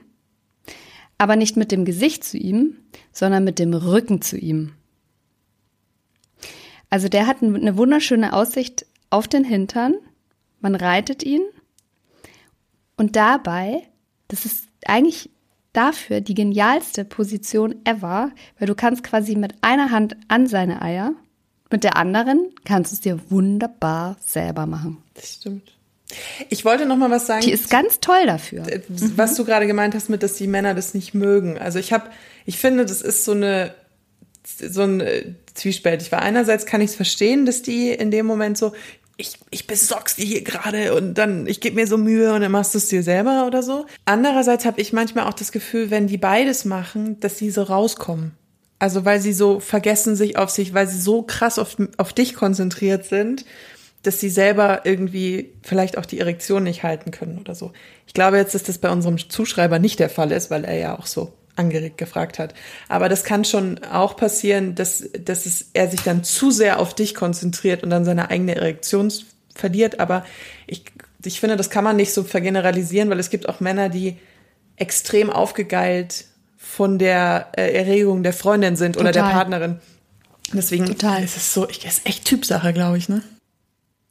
aber 1.19 1.35
nicht 1.35 1.57
mit 1.57 1.73
dem 1.73 1.85
Gesicht 1.85 2.23
zu 2.23 2.39
ihm, 2.39 2.77
sondern 3.13 3.43
mit 3.43 3.59
dem 3.59 3.75
Rücken 3.75 4.23
zu 4.23 4.39
ihm. 4.39 4.75
Also 6.91 7.09
der 7.09 7.27
hat 7.27 7.43
eine 7.43 7.77
wunderschöne 7.77 8.33
Aussicht 8.33 8.87
auf 9.11 9.27
den 9.27 9.45
Hintern. 9.45 9.97
Man 10.61 10.75
reitet 10.75 11.23
ihn 11.23 11.43
und 12.97 13.17
dabei, 13.17 13.83
das 14.29 14.45
ist 14.45 14.69
eigentlich 14.87 15.31
dafür 15.79 16.21
die 16.21 16.35
genialste 16.35 17.05
Position 17.05 17.77
ever, 17.85 18.33
weil 18.59 18.67
du 18.67 18.75
kannst 18.75 19.05
quasi 19.05 19.37
mit 19.37 19.55
einer 19.61 19.91
Hand 19.91 20.17
an 20.27 20.47
seine 20.47 20.83
Eier, 20.83 21.13
mit 21.71 21.85
der 21.85 21.97
anderen 21.97 22.51
kannst 22.65 22.93
du 22.93 22.95
es 22.97 23.01
dir 23.01 23.19
wunderbar 23.31 24.17
selber 24.21 24.67
machen. 24.67 24.99
Das 25.15 25.35
stimmt. 25.35 25.73
Ich 26.49 26.65
wollte 26.65 26.87
noch 26.87 26.97
mal 26.97 27.11
was 27.11 27.27
sagen. 27.27 27.43
Die 27.43 27.53
ist 27.53 27.69
ganz 27.71 28.01
toll 28.01 28.27
dafür. 28.27 28.65
was 28.89 29.35
du 29.35 29.45
gerade 29.45 29.67
gemeint 29.67 29.95
hast 29.95 30.09
mit, 30.09 30.23
dass 30.23 30.35
die 30.35 30.47
Männer 30.47 30.75
das 30.75 30.95
nicht 30.95 31.15
mögen. 31.15 31.59
Also 31.59 31.79
ich 31.79 31.93
habe, 31.93 32.09
ich 32.47 32.59
finde, 32.59 32.87
das 32.87 33.03
ist 33.03 33.25
so 33.25 33.33
eine 33.33 33.75
so 34.57 34.83
ein 34.83 35.01
äh, 35.01 35.35
zwiespältig. 35.55 36.11
Weil 36.13 36.21
einerseits 36.21 36.67
kann 36.67 36.81
ich 36.81 36.91
es 36.91 36.97
verstehen, 36.97 37.47
dass 37.47 37.63
die 37.63 37.91
in 37.91 38.11
dem 38.11 38.27
Moment 38.27 38.57
so, 38.57 38.73
ich, 39.21 39.37
ich 39.51 39.67
besorg's 39.67 40.15
dir 40.15 40.25
hier 40.25 40.43
gerade 40.43 40.95
und 40.95 41.15
dann, 41.15 41.49
ich 41.49 41.61
gebe 41.61 41.75
mir 41.75 41.89
so 41.89 41.99
Mühe 41.99 42.33
und 42.33 42.41
dann 42.41 42.53
machst 42.53 42.73
du 42.75 42.79
es 42.79 42.89
dir 42.89 43.03
selber 43.03 43.47
oder 43.47 43.65
so. 43.65 43.85
Andererseits 44.05 44.65
habe 44.65 44.81
ich 44.81 44.93
manchmal 44.93 45.27
auch 45.27 45.35
das 45.35 45.51
Gefühl, 45.51 45.91
wenn 45.91 46.07
die 46.07 46.19
beides 46.19 46.65
machen, 46.65 47.19
dass 47.19 47.37
sie 47.37 47.51
so 47.51 47.65
rauskommen. 47.65 48.37
Also 48.79 49.05
weil 49.05 49.21
sie 49.21 49.33
so 49.33 49.59
vergessen 49.59 50.15
sich 50.15 50.39
auf 50.39 50.51
sich, 50.51 50.73
weil 50.73 50.87
sie 50.87 51.01
so 51.01 51.23
krass 51.23 51.59
auf, 51.59 51.77
auf 51.97 52.13
dich 52.13 52.35
konzentriert 52.35 53.07
sind, 53.07 53.45
dass 54.05 54.21
sie 54.21 54.31
selber 54.31 54.83
irgendwie 54.85 55.53
vielleicht 55.65 55.99
auch 55.99 56.07
die 56.07 56.21
Erektion 56.21 56.63
nicht 56.63 56.85
halten 56.85 57.11
können 57.11 57.39
oder 57.39 57.57
so. 57.57 57.73
Ich 58.07 58.15
glaube 58.15 58.37
jetzt, 58.37 58.55
dass 58.55 58.63
das 58.63 58.79
bei 58.79 58.89
unserem 58.89 59.19
Zuschreiber 59.19 59.81
nicht 59.81 59.99
der 59.99 60.11
Fall 60.11 60.31
ist, 60.31 60.49
weil 60.53 60.65
er 60.65 60.79
ja 60.79 60.97
auch 60.97 61.07
so 61.07 61.33
angeregt 61.59 61.99
gefragt 61.99 62.39
hat. 62.39 62.55
Aber 62.89 63.09
das 63.09 63.25
kann 63.25 63.45
schon 63.45 63.83
auch 63.85 64.17
passieren, 64.17 64.75
dass, 64.75 65.05
dass 65.25 65.47
es, 65.47 65.71
er 65.73 65.89
sich 65.89 66.03
dann 66.03 66.25
zu 66.25 66.51
sehr 66.51 66.79
auf 66.79 66.95
dich 66.95 67.15
konzentriert 67.15 67.83
und 67.83 67.91
dann 67.91 68.05
seine 68.05 68.31
eigene 68.31 68.57
Erektion 68.57 69.13
verliert. 69.55 70.01
Aber 70.01 70.25
ich, 70.67 70.85
ich 71.25 71.41
finde, 71.41 71.57
das 71.57 71.71
kann 71.71 71.85
man 71.85 71.97
nicht 71.97 72.13
so 72.13 72.23
vergeneralisieren, 72.23 73.11
weil 73.11 73.19
es 73.19 73.31
gibt 73.31 73.49
auch 73.49 73.61
Männer, 73.61 73.89
die 73.89 74.17
extrem 74.77 75.31
aufgegeilt 75.31 76.27
von 76.57 76.99
der 76.99 77.49
äh, 77.57 77.73
Erregung 77.73 78.23
der 78.23 78.33
Freundin 78.33 78.77
sind 78.77 78.97
oder 78.97 79.13
der 79.13 79.23
Total. 79.23 79.37
Partnerin. 79.37 79.81
Deswegen 80.53 80.87
Total. 80.87 81.23
ist 81.23 81.37
es 81.37 81.53
so, 81.53 81.69
ich, 81.69 81.85
ist 81.85 82.07
echt 82.07 82.25
Typsache, 82.25 82.73
glaube 82.73 82.99
ich, 82.99 83.09
ne? 83.09 83.23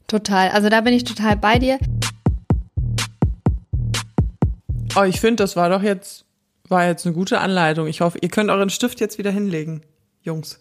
Total. 0.07 0.49
Also 0.49 0.69
da 0.69 0.81
bin 0.81 0.93
ich 0.93 1.03
total 1.03 1.35
bei 1.35 1.59
dir. 1.59 1.79
Oh, 4.95 5.03
ich 5.03 5.19
finde, 5.19 5.43
das 5.43 5.55
war 5.55 5.69
doch 5.69 5.81
jetzt, 5.81 6.25
war 6.69 6.85
jetzt 6.87 7.05
eine 7.05 7.15
gute 7.15 7.39
Anleitung. 7.39 7.87
Ich 7.87 8.01
hoffe, 8.01 8.17
ihr 8.21 8.29
könnt 8.29 8.49
euren 8.49 8.69
Stift 8.69 8.99
jetzt 8.99 9.17
wieder 9.17 9.31
hinlegen, 9.31 9.81
Jungs. 10.23 10.59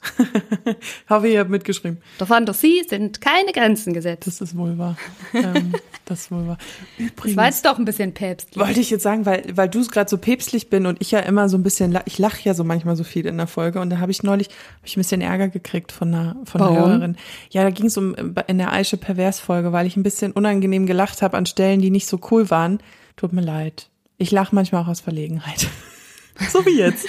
hoffe, 1.11 1.29
ihr 1.29 1.41
habt 1.41 1.51
mitgeschrieben. 1.51 2.01
Der 2.21 2.27
Fantasie 2.27 2.85
sind 2.89 3.21
keine 3.21 3.53
Grenzen 3.53 3.93
gesetzt. 3.93 4.27
Das 4.27 4.41
ist 4.41 4.57
wohl 4.57 4.79
wahr. 4.79 4.97
ähm, 5.35 5.75
das 6.05 6.21
ist 6.21 6.31
wohl 6.31 6.47
wahr. 6.47 6.59
Das 6.99 7.09
Übrigens, 7.09 7.37
war 7.37 7.47
jetzt 7.47 7.65
doch 7.65 7.79
ein 7.79 7.85
bisschen 7.85 8.15
päpstlich. 8.15 8.65
wollte 8.65 8.81
ich 8.81 8.91
jetzt 8.91 9.03
sagen, 9.03 9.27
weil, 9.27 9.45
weil 9.57 9.69
du 9.69 9.85
gerade 9.87 10.09
so 10.09 10.19
päpstlich 10.19 10.71
bin 10.71 10.87
und 10.87 11.01
ich 11.01 11.11
ja 11.11 11.19
immer 11.19 11.49
so 11.49 11.59
ein 11.59 11.65
bisschen, 11.65 11.99
ich 12.05 12.19
lache 12.19 12.41
ja 12.45 12.55
so 12.55 12.63
manchmal 12.63 12.95
so 12.95 13.03
viel 13.03 13.27
in 13.27 13.37
der 13.37 13.49
Folge 13.49 13.81
und 13.81 13.91
da 13.91 13.99
habe 13.99 14.13
ich 14.13 14.23
neulich 14.23 14.49
hab 14.49 14.87
ich 14.87 14.97
ein 14.97 15.01
bisschen 15.01 15.21
Ärger 15.21 15.49
gekriegt 15.49 15.91
von 15.91 16.15
einer, 16.15 16.37
von 16.45 16.61
einer 16.61 16.71
Warum? 16.71 16.91
Hörerin. 16.91 17.17
Ja, 17.51 17.65
da 17.65 17.71
ging 17.71 17.87
es 17.87 17.97
um 17.97 18.15
in 18.47 18.59
der 18.59 18.73
Aische 18.73 18.97
Pervers-Folge, 18.97 19.73
weil 19.73 19.87
ich 19.87 19.97
ein 19.97 20.05
bisschen 20.05 20.31
unangenehm 20.31 20.87
gelacht 20.87 21.23
habe 21.23 21.37
an 21.37 21.47
Stellen, 21.47 21.81
die 21.81 21.91
nicht 21.91 22.07
so 22.07 22.21
cool 22.31 22.51
waren. 22.51 22.79
Tut 23.17 23.33
mir 23.33 23.43
leid. 23.43 23.89
Ich 24.19 24.31
lache 24.31 24.55
manchmal 24.55 24.83
auch 24.83 24.89
aus 24.89 25.01
Verlegenheit. 25.01 25.67
so 26.51 26.65
wie 26.67 26.79
jetzt. 26.79 27.07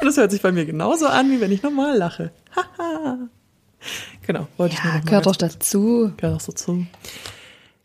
Und 0.00 0.06
das 0.06 0.16
hört 0.16 0.30
sich 0.30 0.42
bei 0.42 0.52
mir 0.52 0.64
genauso 0.64 1.06
an, 1.06 1.30
wie 1.30 1.40
wenn 1.40 1.52
ich 1.52 1.62
normal 1.62 1.96
lache. 1.96 2.32
Haha. 2.54 3.28
genau, 4.26 4.48
wollte 4.56 4.74
ich 4.74 4.84
nur 4.84 4.92
Ja, 4.92 4.98
noch 4.98 5.06
gehört 5.06 5.26
doch 5.26 5.36
dazu. 5.36 6.12
Gehört 6.16 6.36
auch 6.36 6.40
so 6.40 6.52
zu. 6.52 6.86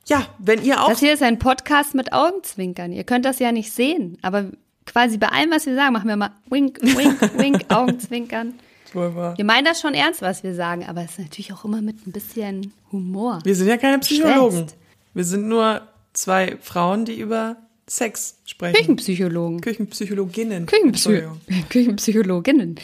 Ja, 0.06 0.28
wenn 0.40 0.64
ihr 0.64 0.82
auch 0.84 0.90
Das 0.90 1.00
hier 1.00 1.14
ist 1.14 1.24
ein 1.24 1.40
Podcast 1.40 1.96
mit 1.96 2.12
Augenzwinkern. 2.12 2.92
Ihr 2.92 3.04
könnt 3.06 3.26
das 3.26 3.40
ja 3.40 3.52
nicht 3.52 3.72
sehen, 3.72 4.18
aber 4.22 4.46
quasi 4.86 5.18
bei 5.18 5.30
allem, 5.30 5.52
was 5.52 5.66
wir 5.66 5.76
sagen, 5.76 5.94
machen 5.94 6.10
wir 6.10 6.18
mal 6.18 6.32
wink, 6.50 6.80
wink, 6.82 7.22
wink, 7.38 7.66
Augenzwinkern. 7.70 8.54
Wir 8.94 9.44
meinen 9.44 9.66
das 9.66 9.82
schon 9.82 9.96
ernst, 9.96 10.22
was 10.22 10.44
wir 10.44 10.54
sagen, 10.54 10.86
aber 10.88 11.02
es 11.02 11.12
ist 11.12 11.20
natürlich 11.20 11.52
auch 11.52 11.66
immer 11.66 11.82
mit 11.82 12.06
ein 12.06 12.12
bisschen 12.12 12.74
Humor. 12.92 13.40
Wir 13.44 13.56
sind 13.56 13.68
ja 13.68 13.78
keine 13.78 14.00
Psychologen. 14.00 14.58
Schwätzt. 14.58 14.78
Wir 15.16 15.24
sind 15.24 15.48
nur 15.48 15.82
zwei 16.14 16.58
Frauen, 16.62 17.06
die 17.06 17.20
über 17.20 17.58
Sex 17.88 18.40
sprechen. 18.46 18.76
Küchenpsychologen. 18.76 19.62
Küchenpsychologinnen. 19.62 20.66
Küchenpsy. 20.66 21.24
Küchenpsychologinnen. 21.70 22.80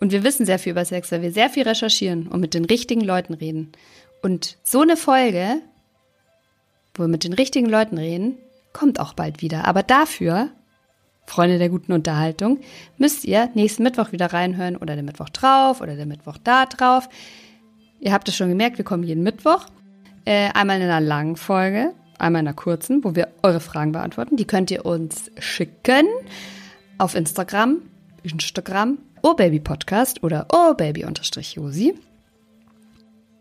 Und 0.00 0.10
wir 0.12 0.24
wissen 0.24 0.46
sehr 0.46 0.58
viel 0.58 0.72
über 0.72 0.84
Sex, 0.84 1.12
weil 1.12 1.22
wir 1.22 1.32
sehr 1.32 1.48
viel 1.48 1.62
recherchieren 1.62 2.26
und 2.26 2.40
mit 2.40 2.54
den 2.54 2.64
richtigen 2.64 3.02
Leuten 3.02 3.34
reden. 3.34 3.70
Und 4.20 4.58
so 4.64 4.80
eine 4.80 4.96
Folge, 4.96 5.60
wo 6.94 7.04
wir 7.04 7.08
mit 7.08 7.24
den 7.24 7.32
richtigen 7.32 7.68
Leuten 7.68 7.98
reden, 7.98 8.36
kommt 8.72 8.98
auch 8.98 9.12
bald 9.12 9.42
wieder. 9.42 9.66
Aber 9.66 9.82
dafür, 9.82 10.50
Freunde 11.26 11.58
der 11.58 11.68
guten 11.68 11.92
Unterhaltung, 11.92 12.58
müsst 12.98 13.24
ihr 13.24 13.50
nächsten 13.54 13.84
Mittwoch 13.84 14.12
wieder 14.12 14.32
reinhören 14.32 14.76
oder 14.76 14.94
der 14.94 15.04
Mittwoch 15.04 15.28
drauf 15.28 15.80
oder 15.80 15.94
der 15.94 16.06
Mittwoch 16.06 16.36
da 16.42 16.66
drauf. 16.66 17.08
Ihr 18.00 18.12
habt 18.12 18.28
es 18.28 18.34
schon 18.34 18.48
gemerkt, 18.48 18.78
wir 18.78 18.84
kommen 18.84 19.04
jeden 19.04 19.22
Mittwoch. 19.22 19.66
Äh, 20.24 20.50
einmal 20.52 20.78
in 20.78 20.82
einer 20.82 21.00
langen 21.00 21.36
Folge, 21.36 21.92
einmal 22.22 22.40
in 22.40 22.48
einer 22.48 22.56
kurzen, 22.56 23.04
wo 23.04 23.14
wir 23.14 23.28
eure 23.42 23.60
Fragen 23.60 23.92
beantworten. 23.92 24.36
Die 24.36 24.46
könnt 24.46 24.70
ihr 24.70 24.86
uns 24.86 25.30
schicken 25.38 26.06
auf 26.98 27.14
Instagram, 27.14 27.82
Instagram, 28.22 28.98
ohrbabypodcast 29.22 30.22
oder 30.22 30.46
ohrbaby-josi. 30.52 31.94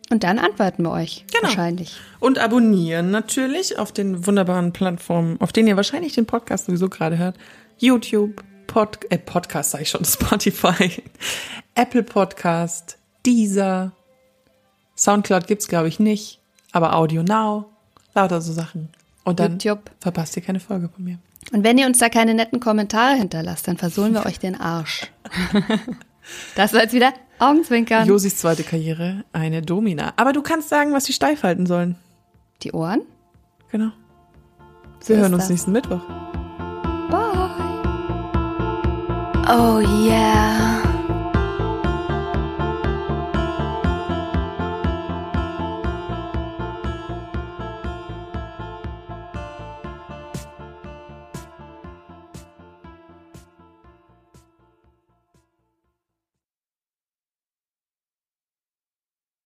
Und 0.10 0.24
dann 0.24 0.39
antworten 0.39 0.84
wir 0.84 0.91
euch. 0.91 1.26
Genau. 1.32 1.44
Wahrscheinlich. 1.44 1.96
Und 2.20 2.38
abonnieren 2.38 3.12
natürlich 3.12 3.80
auf 3.80 3.94
den 3.94 4.26
wunderbaren 4.28 4.74
Plattformen, 4.74 5.39
auf 5.39 5.54
denen 5.54 5.70
ihr 5.70 5.78
wahrscheinlich 5.78 6.13
den 6.13 6.26
Podcast 6.26 6.65
sowieso 6.65 6.89
gerade 6.89 7.17
hört. 7.17 7.38
YouTube, 7.78 8.44
Pod, 8.67 9.00
äh, 9.10 9.17
Podcast 9.17 9.72
sag 9.72 9.82
ich 9.82 9.89
schon, 9.89 10.04
Spotify, 10.06 11.02
Apple 11.76 12.04
Podcast, 12.04 12.98
Deezer, 13.26 13.94
Soundcloud 14.98 15.48
gibt's 15.48 15.67
glaube 15.67 15.88
ich 15.88 16.00
nicht, 16.00 16.41
aber 16.72 16.96
Audio 16.96 17.24
Now, 17.24 17.71
lauter 18.13 18.41
so 18.41 18.54
Sachen. 18.54 18.89
Und 19.24 19.39
dann 19.39 19.54
YouTube. 19.54 19.91
verpasst 20.00 20.36
ihr 20.36 20.41
keine 20.43 20.60
Folge 20.60 20.89
von 20.89 21.04
mir. 21.04 21.19
Und 21.52 21.63
wenn 21.63 21.78
ihr 21.78 21.86
uns 21.86 22.00
da 22.00 22.10
keine 22.10 22.34
netten 22.34 22.60
Kommentare 22.60 23.15
hinterlasst, 23.15 23.67
dann 23.67 23.78
versohlen 23.78 24.13
wir 24.13 24.26
euch 24.26 24.39
den 24.39 24.60
Arsch. 24.60 25.12
Das 26.56 26.71
war 26.74 26.82
jetzt 26.84 26.93
wieder 26.93 27.13
Augenzwinkern. 27.39 28.08
Josis 28.08 28.38
zweite 28.38 28.63
Karriere, 28.63 29.24
eine 29.34 29.63
Domina. 29.63 30.13
Aber 30.17 30.34
du 30.34 30.43
kannst 30.43 30.69
sagen, 30.69 30.93
was 30.93 31.06
sie 31.06 31.13
steif 31.13 31.41
halten 31.43 31.65
sollen. 31.65 31.95
Die 32.62 32.71
Ohren? 32.74 33.02
Genau. 33.71 33.89
So 35.00 35.10
Wir 35.10 35.21
hören 35.21 35.34
uns 35.34 35.43
das. 35.43 35.50
nächsten 35.50 35.71
Mittwoch. 35.71 36.02
Bye. 37.10 37.50
Oh 39.50 39.80
yeah. 39.80 40.90